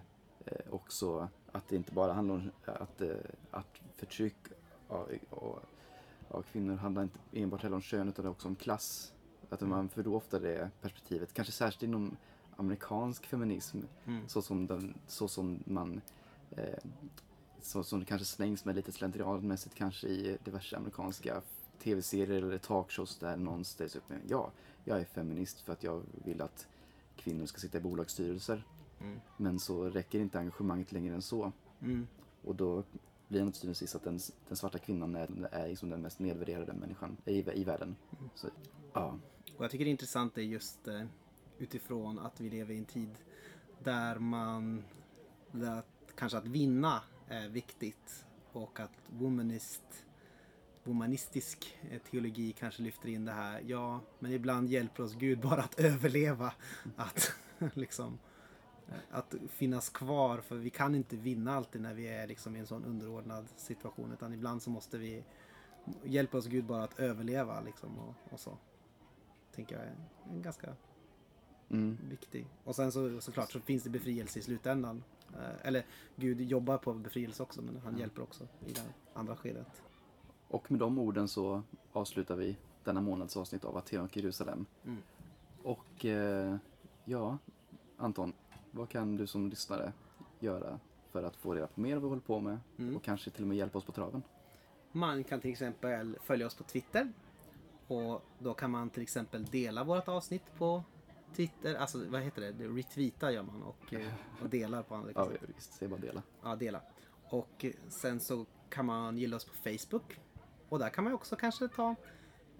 [0.44, 3.16] eh, också att det inte bara handlar om att, eh,
[3.50, 4.36] att förtryck
[4.88, 5.62] av, av,
[6.32, 9.12] av kvinnor handlar inte enbart heller om kön utan också om klass.
[9.50, 12.16] Att man, för ofta det perspektivet, kanske särskilt inom
[12.56, 14.28] amerikansk feminism, Mm.
[14.28, 16.00] så som, den, så som man
[16.50, 16.78] eh,
[17.62, 21.42] så som det kanske slängs med lite slentrianmässigt kanske i diverse amerikanska
[21.82, 24.50] tv-serier eller talkshows där någon ställs upp med ja,
[24.84, 26.66] jag är feminist för att jag vill att
[27.16, 28.64] kvinnor ska sitta i bolagsstyrelser.
[29.00, 29.20] Mm.
[29.36, 31.52] Men så räcker inte engagemanget längre än så.
[31.80, 32.06] Mm.
[32.44, 32.84] Och då
[33.32, 36.02] blir det till syvende och sist att den, den svarta kvinnan är, är liksom den
[36.02, 37.96] mest nedvärderade människan i, i världen.
[38.34, 38.48] Så,
[38.92, 39.18] ja.
[39.56, 41.04] Och jag tycker det är intressant är just eh,
[41.58, 43.10] utifrån att vi lever i en tid
[43.78, 44.84] där man,
[45.52, 45.82] där
[46.14, 50.04] kanske att vinna är viktigt och att womanist,
[50.84, 53.62] womanistisk eh, teologi kanske lyfter in det här.
[53.66, 56.52] Ja, men ibland hjälper oss Gud bara att överleva.
[56.96, 57.32] Att
[57.74, 58.18] liksom
[59.10, 62.66] att finnas kvar för vi kan inte vinna alltid när vi är liksom i en
[62.66, 65.24] sån underordnad situation utan ibland så måste vi
[66.04, 68.58] hjälpa oss Gud bara att överleva liksom och, och så
[69.54, 69.94] tänker jag är
[70.34, 70.74] en ganska
[71.68, 71.98] Mm.
[72.08, 72.46] viktig.
[72.64, 75.04] Och sen så såklart så finns det befrielse i slutändan.
[75.34, 75.84] Eh, Eller
[76.16, 78.82] Gud jobbar på befrielse också men han hjälper också i det
[79.14, 79.82] andra skedet.
[80.48, 81.62] Och med de orden så
[81.92, 84.66] avslutar vi denna månads avsnitt av Aten och Jerusalem.
[84.84, 84.98] Mm.
[85.62, 86.56] Och eh,
[87.04, 87.38] ja,
[87.96, 88.32] Anton,
[88.72, 89.92] vad kan du som lyssnare
[90.38, 90.80] göra
[91.10, 92.96] för att få reda på mer av vad vi håller på med Mm.
[92.96, 94.22] och kanske till och med hjälpa oss på traven?
[94.92, 97.12] Man kan till exempel följa oss på Twitter.
[97.86, 100.84] Och då kan man till exempel dela vårt avsnitt på
[101.36, 101.74] Twitter.
[101.74, 102.68] Alltså vad heter det?
[102.68, 104.12] retweeta gör man och, eh,
[104.42, 106.22] och delar på andra Ja, visst, är bara dela.
[106.42, 106.80] Ja, dela.
[107.30, 110.20] Och sen så kan man gilla oss på Facebook.
[110.68, 111.94] Och där kan man också kanske ta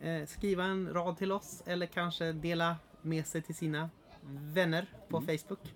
[0.00, 3.90] eh, skriva en rad till oss eller kanske dela med sig till sina
[4.54, 5.74] vänner på Facebook.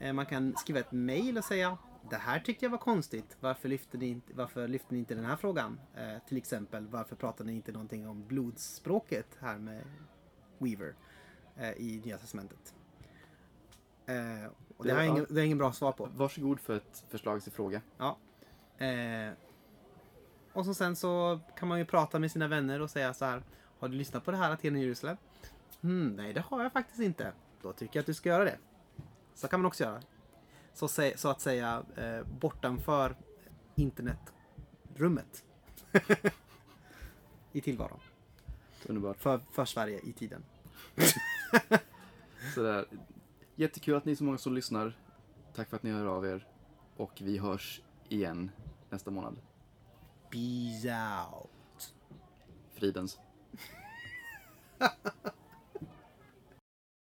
[0.00, 1.78] Eh, man kan skriva ett mail och säga
[2.10, 3.36] det här tyckte jag var konstigt.
[3.40, 5.80] Varför lyfte ni inte, varför lyfte ni inte den här frågan?
[5.94, 9.82] Eh, till exempel varför pratar ni inte någonting om blodsspråket här med
[10.58, 10.94] Weaver
[11.56, 12.74] eh, i Nya Testamentet?
[14.06, 16.08] Eh, och det, har jag ingen, det jag ingen bra svar på.
[16.16, 17.82] Varsågod för ett förslag till fråga.
[17.98, 18.18] Ja.
[18.86, 19.32] Eh,
[20.52, 23.42] och så sen så kan man ju prata med sina vänner och säga så här.
[23.78, 25.16] Har du lyssnat på det här Aten i Jerusalem?
[25.80, 27.32] Hmm, nej, det har jag faktiskt inte.
[27.62, 28.58] Då tycker jag att du ska göra det.
[29.40, 30.02] Så kan man också göra.
[30.74, 33.16] Så, så att säga eh, bortanför
[33.74, 35.44] internetrummet.
[37.52, 38.00] I tillvaron.
[38.86, 39.16] Underbart.
[39.16, 40.44] För, för Sverige i tiden.
[42.54, 42.86] Sådär.
[43.54, 44.98] Jättekul att ni är så många som lyssnar.
[45.54, 46.48] Tack för att ni hör av er.
[46.96, 48.50] Och vi hörs igen
[48.90, 49.40] nästa månad.
[50.30, 51.94] Peace out.
[52.74, 53.18] Fridens.